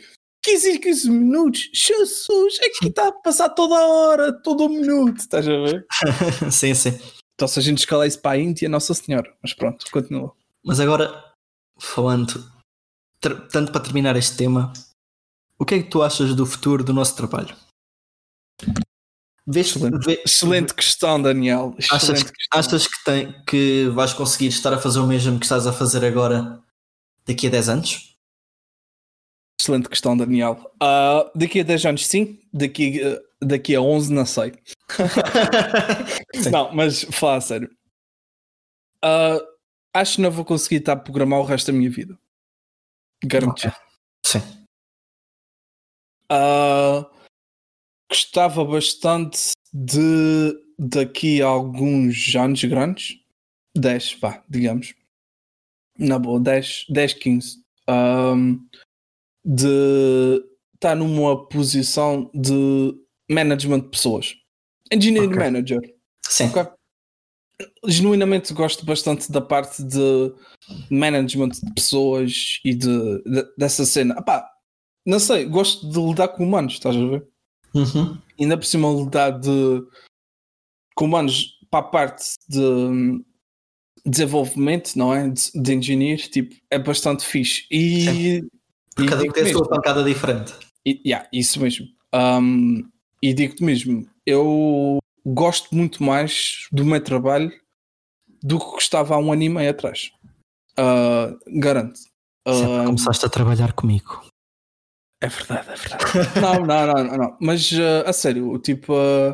[0.48, 1.70] 15 em 15 minutos?
[1.74, 2.58] Jesus!
[2.62, 5.86] É que está a passar toda a hora, todo o minuto, estás a ver?
[6.52, 6.98] sim, sim.
[7.36, 9.32] Então se a gente escalar isso para a Índia, Nossa Senhora.
[9.42, 10.34] Mas pronto, continua.
[10.64, 11.24] Mas agora,
[11.80, 12.44] falando,
[13.52, 14.74] tanto para terminar este tema,
[15.60, 17.56] o que é que tu achas do futuro do nosso trabalho?
[19.46, 20.06] Vês, Excelente.
[20.06, 21.74] vê- Excelente questão, Daniel.
[21.78, 22.60] achas, Excelente questão.
[22.60, 26.04] achas que, tem, que vais conseguir estar a fazer o mesmo que estás a fazer
[26.04, 26.62] agora
[27.26, 28.17] daqui a 10 anos?
[29.60, 30.72] Excelente questão, Daniel.
[30.80, 32.40] Ah, daqui a 10 anos, sim.
[32.54, 34.54] Daqui, ah, daqui a 11, não sei.
[36.52, 37.70] Não, mas fala a sério.
[39.04, 39.40] Ah,
[39.94, 42.18] acho que não vou conseguir estar a programar o resto da minha vida.
[43.24, 43.68] Garanto.
[43.68, 43.72] Ok.
[44.26, 44.40] Sim.
[48.10, 53.20] Gostava bastante de daqui a alguns anos grandes,
[53.76, 54.94] 10, vá, digamos,
[55.98, 58.60] na boa, 10, 10 15, ahm,
[59.48, 60.44] de
[60.76, 62.94] estar numa posição de
[63.32, 64.36] management de pessoas,
[64.92, 65.40] engineering Ok.
[65.40, 65.80] manager.
[66.28, 66.46] Sim.
[66.50, 66.66] ok?
[67.88, 70.32] genuinamente gosto bastante da parte de
[70.92, 74.16] management de pessoas e de, de- dessa cena.
[74.20, 74.48] Epá,
[75.06, 77.28] não sei, gosto de lidar com humanos, estás a ver?
[77.74, 78.18] Uhum.
[78.40, 79.82] ainda por cima lidar de
[80.96, 83.26] com humanos para a parte de hum,
[84.06, 85.28] desenvolvimento, não é?
[85.30, 87.66] De, de engineer, tipo, é bastante fixe.
[87.72, 88.42] E,
[89.00, 90.54] e Cada um tem a sua pancada diferente.
[90.86, 91.88] e- yeah, isso mesmo.
[92.14, 92.84] Um,
[93.22, 97.52] e digo-te mesmo, eu gosto muito mais do meu trabalho
[98.42, 100.12] do que gostava há um ano e meio atrás.
[100.78, 102.00] Ah, garanto.
[102.48, 104.24] Ah, começaste a trabalhar comigo.
[105.22, 106.04] é verdade, é verdade.
[106.40, 107.38] não, não, não, não, não.
[107.42, 108.94] Mas ah, a sério, tipo.
[108.96, 109.34] ah,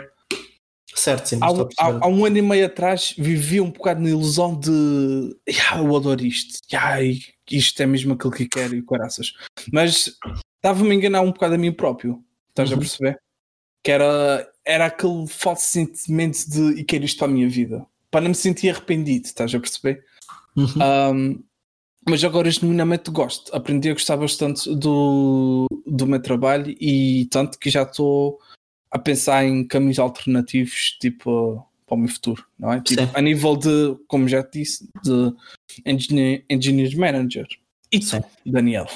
[0.95, 1.39] Certo, sim.
[1.41, 5.35] há, um- há- há um ano e meio atrás vivia um bocado na ilusão de
[5.49, 9.33] "Ya, eu adoro isto, Ya, e isto é mesmo aquilo que quero e caraças.
[9.71, 10.17] Mas
[10.57, 12.79] estava-me a enganar um bocado a mim próprio, estás a Uhum.
[12.79, 13.19] perceber?
[13.83, 18.21] Que era, era aquele falso sentimento de e quero isto para a minha vida, para
[18.21, 20.03] não me sentir arrependido, estás a perceber?
[20.55, 20.65] Uhum.
[21.13, 21.43] Um,
[22.07, 27.69] mas agora genuinamente gosto, aprendi a gostar bastante do, do meu trabalho e tanto que
[27.69, 28.39] já estou
[28.91, 32.81] a pensar em caminhos alternativos tipo para o meu futuro, não é?
[32.81, 35.33] Tipo, a nível de, como já te disse, de
[35.85, 37.47] engineer, engineer manager.
[37.91, 38.21] E tu, Sim.
[38.45, 38.87] Daniel?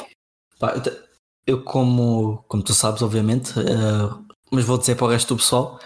[0.59, 0.97] Pá, eu, te-
[1.45, 5.79] eu como, como tu sabes, obviamente, eh, mas vou dizer para o resto do pessoal,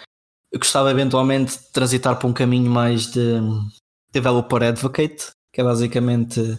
[0.50, 3.34] eu gostava eventualmente de transitar para um caminho mais de
[4.12, 6.58] developer advocate, que é basicamente,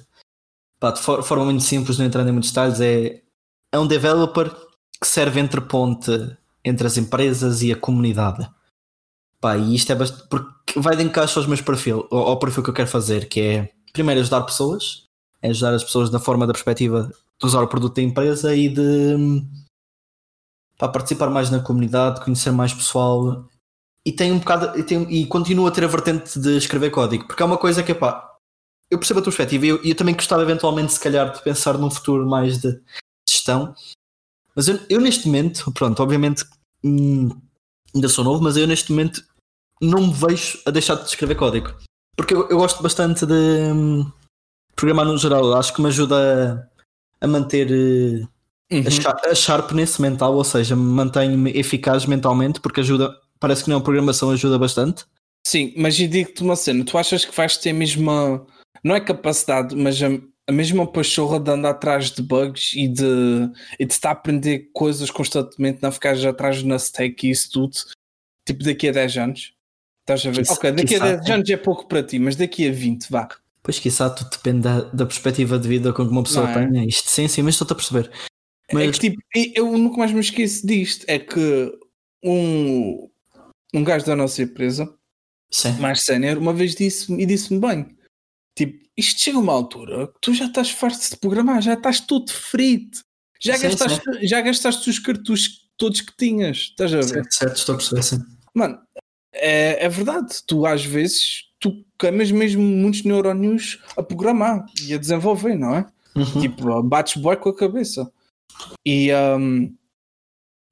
[0.80, 3.22] pá, de for- forma muito simples, não entrando em muitos detalhes, é,
[3.72, 4.52] é um developer
[5.02, 6.12] que serve entre ponte
[6.66, 8.50] entre as empresas e a comunidade.
[9.44, 12.64] Pá, e isto é bastante, porque vai de encaixe aos meus perfil, ao, ao perfil
[12.64, 15.04] que eu quero fazer, que é primeiro ajudar pessoas,
[15.42, 18.70] é ajudar as pessoas na forma da perspectiva de usar o produto da empresa e
[18.70, 19.46] de hum,
[20.78, 23.46] pá, participar mais na comunidade, conhecer mais pessoal.
[24.06, 27.28] E tem um bocado e, tem, e continua a ter a vertente de escrever código,
[27.28, 28.26] porque é uma coisa que pá,
[28.90, 31.78] eu percebo a tua perspectiva e eu, eu também gostava eventualmente se calhar de pensar
[31.78, 32.80] num futuro mais de
[33.28, 33.76] gestão,
[34.56, 36.46] mas eu, eu neste momento, pronto, obviamente
[36.82, 37.28] hum,
[37.94, 39.22] ainda sou novo, mas eu neste momento
[39.84, 41.74] não me vejo a deixar de escrever código,
[42.16, 44.12] porque eu, eu gosto bastante de hum,
[44.76, 46.68] programar no geral, acho que me ajuda
[47.22, 48.28] a, a manter eh,
[48.72, 48.84] Uhum.
[48.88, 53.78] a, char- a sharpness mental, ou seja, mantenho-me eficaz mentalmente porque ajuda, parece que não,
[53.78, 55.06] a programação ajuda bastante.
[55.46, 58.46] Sim, mas eu digo-te uma cena, tu achas que vais ter a mesma,
[58.84, 60.08] não é capacidade, mas a,
[60.48, 64.70] a mesma pachorra de andar atrás de bugs e de, e de estar a aprender
[64.74, 67.76] coisas constantemente, não ficares atrás na stack e isso tudo,
[68.48, 69.53] tipo daqui a 10 anos?
[70.04, 70.46] Estás a ver?
[70.50, 71.32] Ok, daqui a quiçá, 10 sim.
[71.32, 73.30] anos é pouco para ti, mas daqui a 20, vá.
[73.62, 76.68] Pois quiçá tudo depende da, da perspectiva de vida com que uma pessoa Não é?
[76.68, 76.86] tenha.
[76.86, 78.12] Isto sim, sim, mas estou-te a perceber.
[78.68, 79.22] É Mas que tipo,
[79.56, 81.72] eu nunca mais me esqueço disto, é que
[82.22, 83.10] um,
[83.74, 84.94] um gajo da nossa empresa,
[85.50, 87.96] sim, mais sénior, uma vez disse-me e disse-me bem:
[88.58, 92.02] tipo, isto chega a uma altura que tu já estás farto de programar, já estás
[92.02, 93.00] todo frito,
[93.40, 97.08] já, Sim, gastaste, já gastaste os cartuchos todos que tinhas, estás a ver?
[97.08, 98.20] certo, certo, estou a perceber, sim.
[98.54, 98.80] Mano,
[99.34, 104.98] é, é verdade, tu às vezes tu queimas mesmo muitos neurónios a programar e a
[104.98, 105.86] desenvolver, não é?
[106.16, 106.42] Uhum.
[106.42, 108.12] Tipo, bates boy com a cabeça.
[108.86, 109.74] E um,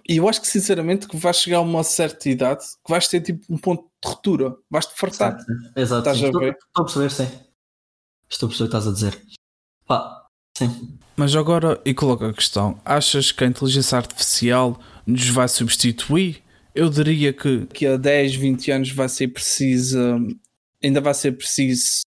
[0.07, 3.45] eu acho que sinceramente que vais chegar a uma certa idade que vais ter tipo
[3.49, 5.37] um ponto de ruptura, vais-te fartar.
[5.37, 5.71] Certo, sim.
[5.75, 6.23] Exato, Estás sim.
[6.23, 6.57] a Estou, ver?
[6.67, 7.39] estou a perceber, sim.
[8.29, 9.21] Estou a perceber o que estás a dizer.
[9.87, 10.97] Pá, sim.
[11.15, 16.43] Mas agora, e coloca a questão: achas que a inteligência artificial nos vai substituir?
[16.73, 20.27] Eu diria que Daqui a 10, 20 anos vai ser preciso, um,
[20.83, 22.01] ainda vai ser preciso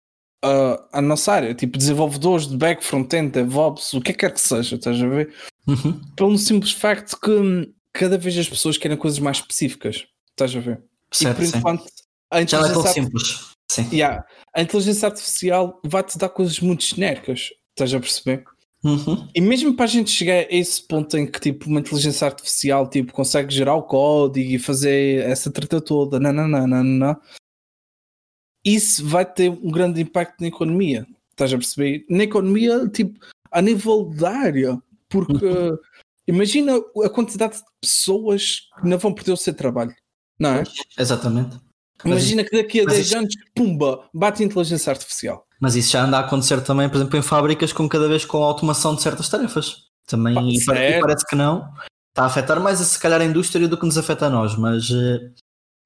[0.44, 4.32] uh, a nossa área, tipo desenvolvedores de back, front-end, DevOps, o que é que quer
[4.32, 5.34] que seja, estás a ver?
[5.66, 6.00] Uhum.
[6.16, 10.82] Pelo simples facto que cada vez as pessoas querem coisas mais específicas, estás a ver?
[11.12, 11.58] e Certo, por sim.
[11.58, 11.84] enquanto
[12.30, 13.52] a Já não é tão inteligência, simples.
[13.70, 13.88] Sim.
[13.92, 18.44] Yeah, a inteligência artificial vai-te dar coisas muito genéricas, estás a perceber?
[18.85, 19.28] Uhum.
[19.35, 22.89] E mesmo para a gente chegar a esse ponto em que tipo uma inteligência artificial
[22.91, 27.20] tipo, consegue gerar o código e fazer essa treta toda, nananana,
[28.64, 31.07] isso vai ter um grande impacto na economia.
[31.30, 32.05] Estás a perceber?
[32.09, 33.18] Na economia, tipo,
[33.51, 35.47] a nível da área, porque
[36.26, 36.72] imagina
[37.05, 39.95] a quantidade de pessoas que não vão perder o seu trabalho,
[40.39, 40.62] não é?
[40.99, 41.57] Exatamente.
[42.05, 45.47] Imagina que daqui a mas 10 isso- anos, pumba, bate a inteligência artificial.
[45.62, 48.42] Mas isso já anda a acontecer também, por exemplo, em fábricas com cada vez com
[48.42, 49.84] a automação de certas tarefas.
[50.08, 51.72] Também, e, e parece que não.
[52.08, 54.56] Está a afetar mais, se calhar, a indústria do que nos afeta a nós.
[54.56, 55.30] Mas eh,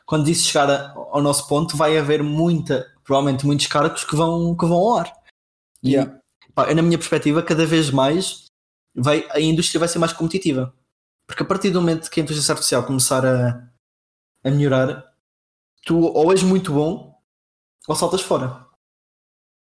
[0.06, 4.56] quando isso chegar a- ao nosso ponto, vai haver muita, provavelmente muitos cargos que vão,
[4.56, 5.12] que vão ao ar.
[5.82, 6.18] E, Yeah.
[6.54, 8.46] pá, na minha perspectiva, cada vez mais
[8.94, 10.72] vai, a indústria vai ser mais competitiva.
[11.28, 13.62] Porque a partir do momento que a inteligência artificial começar a,
[14.42, 15.04] a melhorar,
[15.84, 17.14] tu ou és muito bom
[17.86, 18.65] ou saltas fora.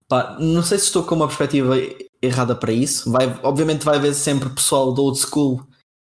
[0.08, 1.74] Pá, não sei se estou com uma perspectiva
[2.22, 3.10] errada para isso.
[3.10, 5.66] Vai, obviamente vai haver sempre pessoal do old school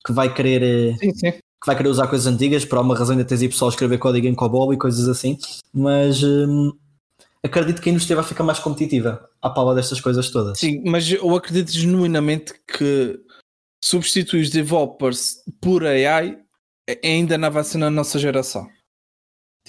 [0.06, 1.32] que vai querer eh, Sim, sim.
[1.32, 3.98] que vai querer usar coisas antigas, por alguma razão ainda tens aí pessoal a escrever
[3.98, 5.38] código em COBOL e coisas assim,
[5.74, 6.72] mas hum,
[7.44, 10.60] acredito que a indústria vai ficar mais competitiva à pala destas coisas todas.
[10.60, 13.20] Sim, mas eu acredito genuinamente que
[13.84, 16.38] substituir os developers por AI
[17.04, 18.68] ainda não vai ser na nossa geração.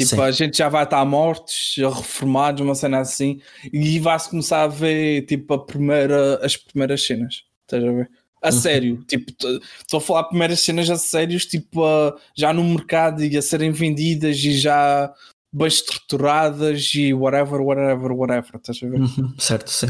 [0.04, 0.20] Tipo, Sim.
[0.22, 3.40] a gente já vai estar mortos, reformados, uma cena assim,
[3.72, 7.44] e vai-se começar a ver tipo, a primeira, as primeiras cenas.
[7.62, 8.10] Estás a ver?
[8.42, 8.52] A Uhum.
[8.52, 9.30] sério, tipo,
[9.78, 13.70] estou a falar primeiras cenas a sérios, tipo, a- já no mercado e a serem
[13.72, 15.12] vendidas e já
[15.52, 18.56] bem estruturadas e whatever, whatever, whatever.
[18.56, 19.00] Estás a ver?
[19.00, 19.88] Uhum, certo, sim.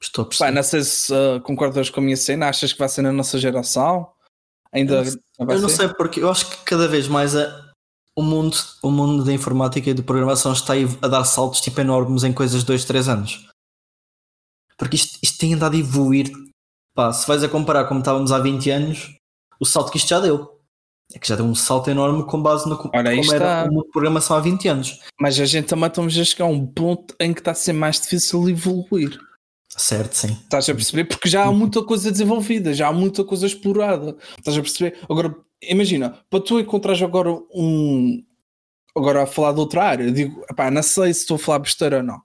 [0.00, 0.50] Estou a perceber.
[0.50, 3.38] não sei se uh, concordas com a minha cena, achas que vai ser na nossa
[3.38, 4.08] geração?
[4.72, 5.04] Ainda
[5.38, 7.61] Eu não Eu não sei porque eu acho que cada vez mais a-
[8.16, 12.24] o, mundo, o mundo da informática e de programação está a dar saltos tipo enormes
[12.24, 13.48] em coisas de 2, 3 anos.
[14.76, 16.30] Porque isto, isto tem andado a evoluir.
[16.94, 19.16] Pá, se vais a comparar como estávamos há 20 anos,
[19.58, 20.60] o salto que isto já deu.
[21.14, 23.84] É que já deu um salto enorme com base no Ora, como era o mundo
[23.84, 25.00] de programação há 20 anos.
[25.20, 27.74] Mas a gente também estamos a chegar a um ponto em que está a ser
[27.74, 29.20] mais difícil evoluir.
[29.68, 30.32] Certo, sim.
[30.42, 31.04] Estás a perceber?
[31.04, 34.16] Porque já há muita coisa desenvolvida, já há muita coisa explorada.
[34.38, 34.98] Estás a perceber?
[35.08, 38.24] Agora, imagina, para tu encontrares agora um.
[38.94, 41.60] Agora a falar de outra área, eu digo, epá, não sei se estou a falar
[41.60, 42.20] besteira ou não,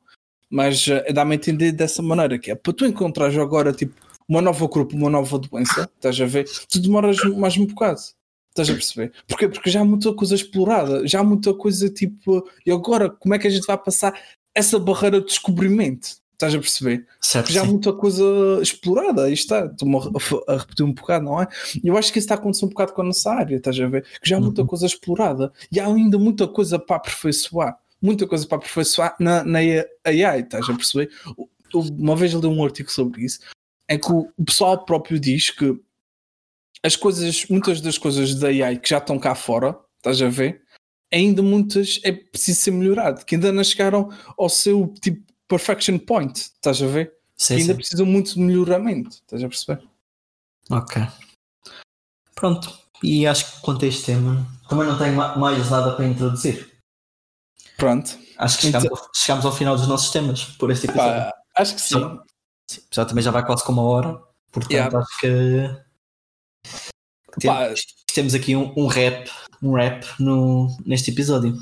[0.49, 3.93] mas eh, dá-me a entender dessa maneira que é para tu encontrares agora tipo
[4.27, 6.45] uma nova grupo, uma nova doença, estás a ver?
[6.69, 8.01] Tu demoras mais um bocado.
[8.49, 9.13] Estás a perceber?
[9.27, 9.47] Porquê?
[9.47, 12.45] Porque já há muita coisa explorada, já há muita coisa tipo.
[12.65, 14.19] E agora, como é que a gente vai passar
[14.53, 16.17] essa barreira de descobrimento?
[16.37, 17.07] Estás a perceber?
[17.19, 18.23] Certo, já há muita coisa
[18.61, 21.47] explorada, aí está, estou-me a, a repetir um bocado, não é?
[21.83, 23.87] Eu acho que isso está a acontecer um bocado com a nossa área, estás a
[23.87, 24.03] ver?
[24.21, 24.67] Que já há muita Uhum.
[24.67, 29.57] coisa explorada e há ainda muita coisa para aperfeiçoar, muita coisa para aperfeiçoar na, na
[29.57, 31.09] AI, estás a perceber?
[31.73, 33.39] Uma vez li um artigo sobre isso,
[33.87, 35.75] é que o pessoal próprio diz que
[36.83, 40.61] as coisas, muitas das coisas da AI que já estão cá fora, estás a ver?
[41.11, 46.37] Ainda muitas é preciso ser melhorado, que ainda não chegaram ao seu tipo perfection point,
[46.37, 47.13] estás a ver?
[47.35, 47.77] Sim, que ainda sim.
[47.77, 49.83] precisam muito de melhoramento, estás a perceber?
[50.69, 51.01] Ok.
[52.35, 52.77] Pronto.
[53.03, 56.77] E acho que quanto a este tema, também não tenho ma- mais nada para introduzir.
[57.77, 58.17] Pronto.
[58.37, 61.21] Acho que chegamos, ao, chegamos ao final dos nossos temas por este episódio.
[61.31, 61.99] Pá, acho que sim.
[61.99, 62.19] Sim.
[62.69, 64.19] Sim, já também já vai quase com uma hora.
[64.51, 64.97] Portanto, Yeah.
[64.99, 65.85] acho que
[67.39, 69.29] temos, temos aqui um, um rap,
[69.61, 71.55] um rap no, neste episódio.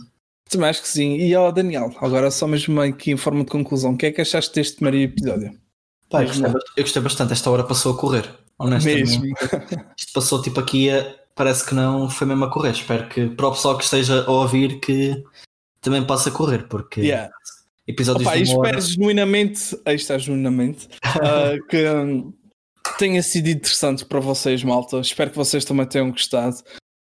[0.49, 1.15] Também acho que sim.
[1.17, 4.21] E ó, Daniel, agora só mesmo aqui em forma de conclusão, o que é que
[4.21, 5.57] achaste deste primeiro episódio?
[6.09, 7.33] Pá, eu, gostei, eu gostei bastante.
[7.33, 8.29] Esta hora passou a correr.
[8.57, 9.19] Honestamente.
[9.19, 9.35] Mesmo.
[9.97, 11.15] Isto passou tipo aqui a.
[11.33, 12.71] Parece que não foi mesmo a correr.
[12.71, 15.21] Espero que para o pessoal que esteja a ouvir que
[15.81, 17.29] também passe a correr, porque Yeah.
[17.85, 18.69] episódios Opa, de uma hora.
[18.69, 21.85] espero genuinamente, aí está genuinamente, ah, que
[22.97, 24.99] tenha sido interessante para vocês, malta.
[24.99, 26.55] Espero que vocês também tenham gostado.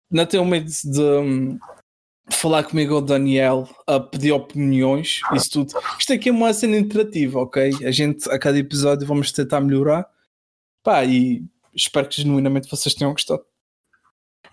[0.09, 1.59] Não tenham medo de hum,
[2.29, 5.73] falar comigo ou Daniel, a pedir opiniões, isso tudo.
[5.99, 7.85] Isto aqui é uma cena interativa, ok?
[7.85, 10.07] A gente, a cada episódio, vamos tentar melhorar.
[10.81, 13.43] Pá, e espero que genuinamente vocês tenham gostado.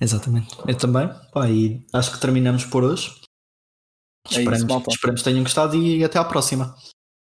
[0.01, 0.57] Exatamente.
[0.67, 1.09] Eu também.
[1.33, 3.15] Pá, e acho que terminamos por hoje.
[4.31, 6.75] É isso, Esperamos, que tenham gostado e até à próxima.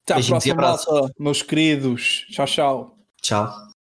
[0.03, 2.25] Até à Beijinhos próxima, malta, meus queridos.
[2.29, 2.97] Tchau, tchau.
[3.21, 3.72] Tchau.